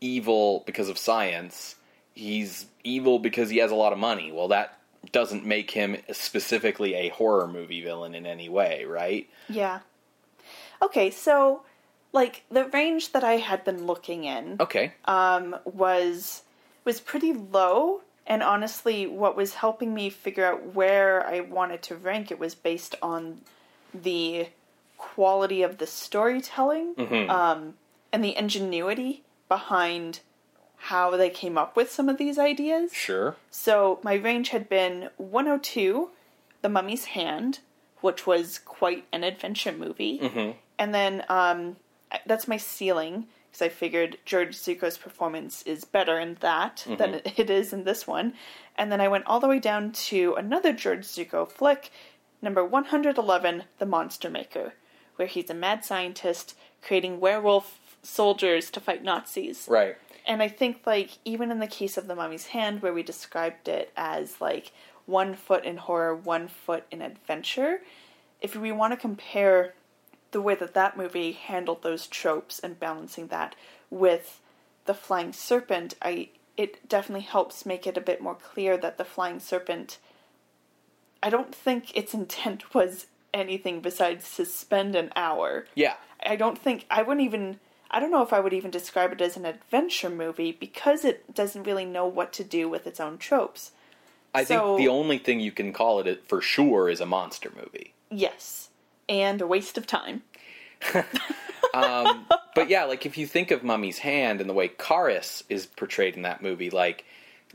[0.00, 1.74] evil because of science.
[2.14, 4.30] He's evil because he has a lot of money.
[4.32, 4.78] Well, that
[5.12, 9.28] doesn't make him specifically a horror movie villain in any way, right?
[9.48, 9.80] Yeah.
[10.82, 11.62] Okay, so
[12.12, 14.92] like the range that I had been looking in Okay.
[15.06, 16.42] um, was
[16.84, 21.96] was pretty low, and honestly, what was helping me figure out where I wanted to
[21.96, 23.40] rank it was based on
[23.94, 24.48] the
[24.98, 26.94] quality of the storytelling
[27.30, 27.74] um,
[28.12, 30.20] and the ingenuity behind
[30.88, 32.92] how they came up with some of these ideas.
[32.92, 33.36] sure.
[33.50, 36.10] So my range had been 102,
[36.62, 37.60] The Mummy's Hand,
[38.00, 41.76] which was quite an adventure movie, and then um,
[42.26, 47.32] that's my ceiling because I figured George Zucco's performance is better in that than it-
[47.38, 48.34] it is in this one,
[48.76, 51.90] and then I went all the way down to another George Zucco flick,
[52.42, 54.74] number 111, The Monster Maker,
[55.16, 59.66] where he's a mad scientist creating werewolf soldiers to fight Nazis.
[59.66, 59.96] Right.
[60.26, 63.68] And I think, like, even in the case of The Mummy's Hand, where we described
[63.68, 64.72] it as, like,
[65.06, 67.80] one foot in horror, one foot in adventure,
[68.40, 69.74] if we want to compare
[70.30, 73.54] the way that that movie handled those tropes and balancing that
[73.90, 74.40] with
[74.86, 79.04] The Flying Serpent, I it definitely helps make it a bit more clear that The
[79.04, 79.98] Flying Serpent,
[81.22, 85.66] I don't think its intent was anything besides suspend an hour.
[85.74, 85.94] Yeah.
[86.24, 87.58] I don't think I wouldn't even
[87.90, 91.32] I don't know if I would even describe it as an adventure movie because it
[91.34, 93.70] doesn't really know what to do with its own tropes.
[94.34, 97.52] I So- think the only thing you can call it for sure is a monster
[97.54, 97.94] movie.
[98.10, 98.68] Yes.
[99.08, 100.22] And a waste of time.
[101.72, 105.66] Um, but yeah, like if you think of Mummy's Hand and the way Kharis is
[105.66, 107.04] portrayed in that movie, like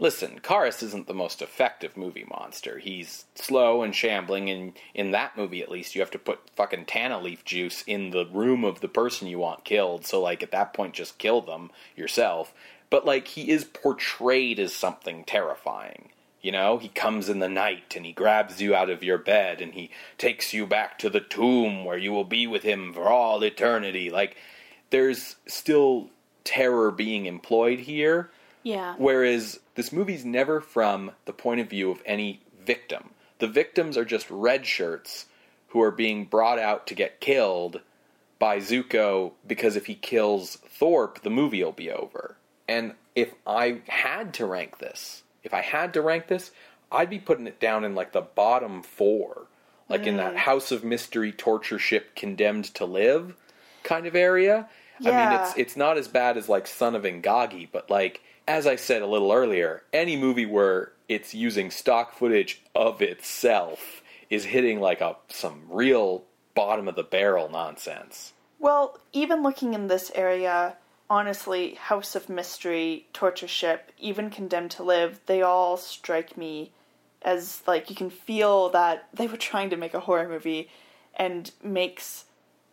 [0.01, 2.79] Listen, Kharis isn't the most effective movie monster.
[2.79, 6.85] He's slow and shambling, and in that movie at least, you have to put fucking
[6.85, 10.51] Tana leaf juice in the room of the person you want killed, so, like, at
[10.51, 12.53] that point, just kill them yourself.
[12.89, 16.11] But, like, he is portrayed as something terrifying.
[16.41, 19.59] You know, he comes in the night and he grabs you out of your bed
[19.59, 23.09] and he takes you back to the tomb where you will be with him for
[23.09, 24.09] all eternity.
[24.09, 24.37] Like,
[24.91, 26.09] there's still
[26.45, 28.31] terror being employed here.
[28.63, 28.95] Yeah.
[28.97, 33.11] Whereas this movie's never from the point of view of any victim.
[33.39, 35.25] The victims are just red shirts
[35.69, 37.81] who are being brought out to get killed
[38.37, 42.37] by Zucco because if he kills Thorpe, the movie will be over.
[42.67, 46.51] And if I had to rank this, if I had to rank this,
[46.91, 49.47] I'd be putting it down in like the bottom four.
[49.89, 50.37] Like in that mm.
[50.37, 53.35] House of Mystery torture ship condemned to live
[53.83, 54.69] kind of area.
[54.99, 55.09] Yeah.
[55.09, 58.65] I mean it's it's not as bad as like Son of Ingagi, but like as
[58.65, 64.43] I said a little earlier, any movie where it's using stock footage of itself is
[64.43, 66.23] hitting like a some real
[66.55, 68.33] bottom of the barrel nonsense.
[68.57, 70.75] Well, even looking in this area,
[71.11, 76.71] honestly, House of Mystery, Torture Ship, even Condemned to Live, they all strike me
[77.21, 80.71] as like you can feel that they were trying to make a horror movie
[81.15, 82.25] and makes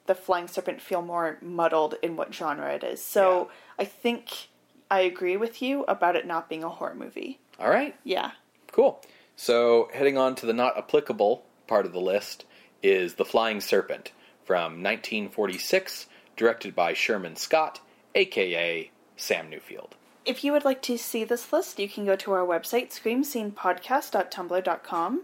[0.07, 3.03] the Flying Serpent feel more muddled in what genre it is.
[3.03, 4.49] So I think
[4.91, 7.39] I agree with you about it not being a horror movie.
[7.59, 7.97] All right.
[8.05, 8.33] Yeah.
[8.73, 9.01] Cool.
[9.35, 12.45] So, heading on to the not applicable part of the list
[12.83, 14.13] is The Flying Serpent
[14.45, 16.07] from 1946,
[16.37, 17.81] directed by Sherman Scott,
[18.15, 19.91] aka Sam Newfield.
[20.25, 25.23] If you would like to see this list, you can go to our website, screamscenepodcast.tumblr.com.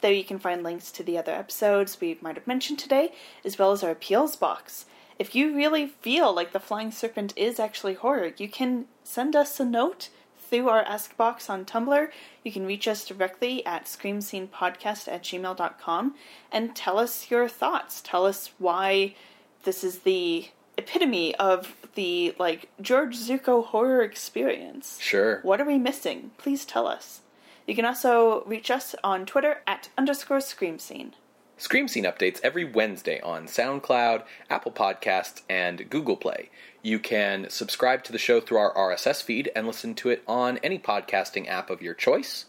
[0.00, 3.12] There you can find links to the other episodes we might have mentioned today,
[3.44, 4.84] as well as our appeals box.
[5.22, 9.60] If you really feel like The Flying Serpent is actually horror, you can send us
[9.60, 12.08] a note through our Ask box on Tumblr.
[12.42, 16.16] You can reach us directly at screamscenepodcast at gmail.com
[16.50, 18.00] and tell us your thoughts.
[18.00, 19.14] Tell us why
[19.62, 24.98] this is the epitome of the like George Zucco horror experience.
[25.00, 25.38] Sure.
[25.42, 26.32] What are we missing?
[26.36, 27.20] Please tell us.
[27.64, 31.14] You can also reach us on Twitter at underscore scream scene.
[31.62, 36.50] Scream Scene updates every Wednesday on SoundCloud, Apple Podcasts, and Google Play.
[36.82, 40.58] You can subscribe to the show through our RSS feed and listen to it on
[40.58, 42.46] any podcasting app of your choice.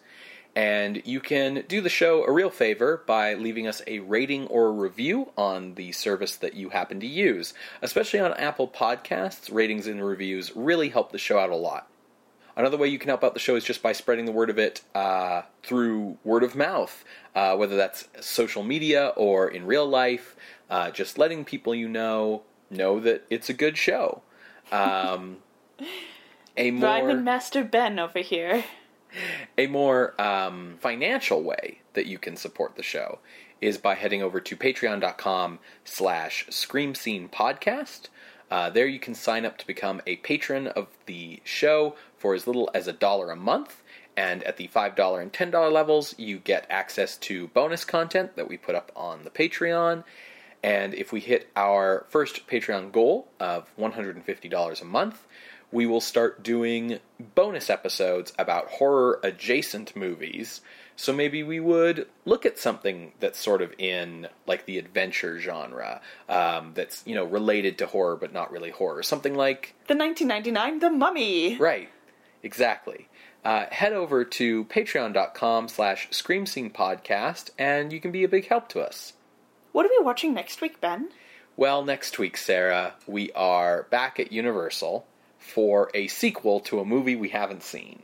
[0.56, 4.70] And you can do the show a real favor by leaving us a rating or
[4.70, 7.54] a review on the service that you happen to use.
[7.84, 11.88] Especially on Apple Podcasts, ratings and reviews really help the show out a lot.
[12.56, 14.60] Another way you can help out the show is just by spreading the word of
[14.60, 17.04] it uh, through word of mouth,
[17.36, 20.36] uh, whether that's social media or in real life.
[20.70, 24.22] Uh, just letting people you know know that it's a good show.
[24.72, 25.38] Um,
[26.58, 28.64] a more Rhyme Master Ben over here.
[29.58, 33.20] a more um, financial way that you can support the show
[33.62, 38.10] is by heading over to patreon.com slash scream scene podcast
[38.54, 42.46] uh, there you can sign up to become a patron of the show for as
[42.46, 43.82] little as a dollar a month
[44.16, 48.56] and at the $5 and $10 levels you get access to bonus content that we
[48.56, 50.04] put up on the patreon
[50.62, 55.26] and if we hit our first patreon goal of $150 a month
[55.72, 57.00] we will start doing
[57.34, 60.62] bonus episodes about horror adjacent movies.
[60.96, 66.02] So maybe we would look at something that's sort of in like the adventure genre,
[66.30, 69.02] um, that's you know related to horror but not really horror.
[69.04, 71.58] Something like The 1999 The Mummy.
[71.58, 71.90] right,
[72.44, 73.08] exactly.
[73.44, 78.48] Uh, head over to patreon.com slash scream scene podcast and you can be a big
[78.48, 79.14] help to us.
[79.74, 81.10] What are we watching next week, Ben?
[81.58, 85.06] Well, next week, Sarah, we are back at Universal
[85.40, 88.04] for a sequel to a movie we haven't seen.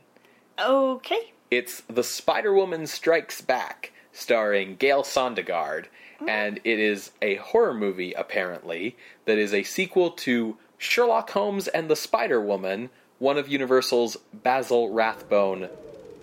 [0.58, 1.32] Okay.
[1.50, 5.86] It's The Spider Woman Strikes Back, starring Gale Sondergaard,
[6.28, 11.90] and it is a horror movie, apparently, that is a sequel to Sherlock Holmes and
[11.90, 12.88] the Spider Woman,
[13.18, 15.68] one of Universal's Basil Rathbone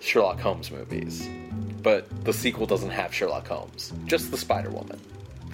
[0.00, 1.28] Sherlock Holmes movies.
[1.82, 4.98] But the sequel doesn't have Sherlock Holmes, just the Spider Woman.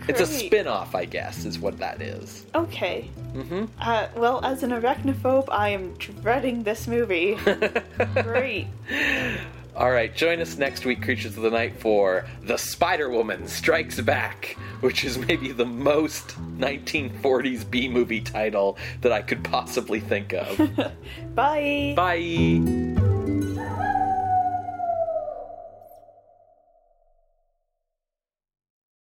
[0.06, 2.46] It's a spin off, I guess, is what that is.
[2.54, 3.10] Okay.
[3.32, 3.64] Mm-hmm.
[3.80, 7.36] Uh, well, as an arachnophobe, I am dreading this movie.
[8.22, 8.68] Great.
[9.76, 14.00] All right, join us next week, Creatures of the Night, for The Spider Woman Strikes
[14.00, 20.32] Back, which is maybe the most 1940s B movie title that I could possibly think
[20.32, 20.56] of.
[21.34, 21.94] Bye.
[21.96, 23.13] Bye.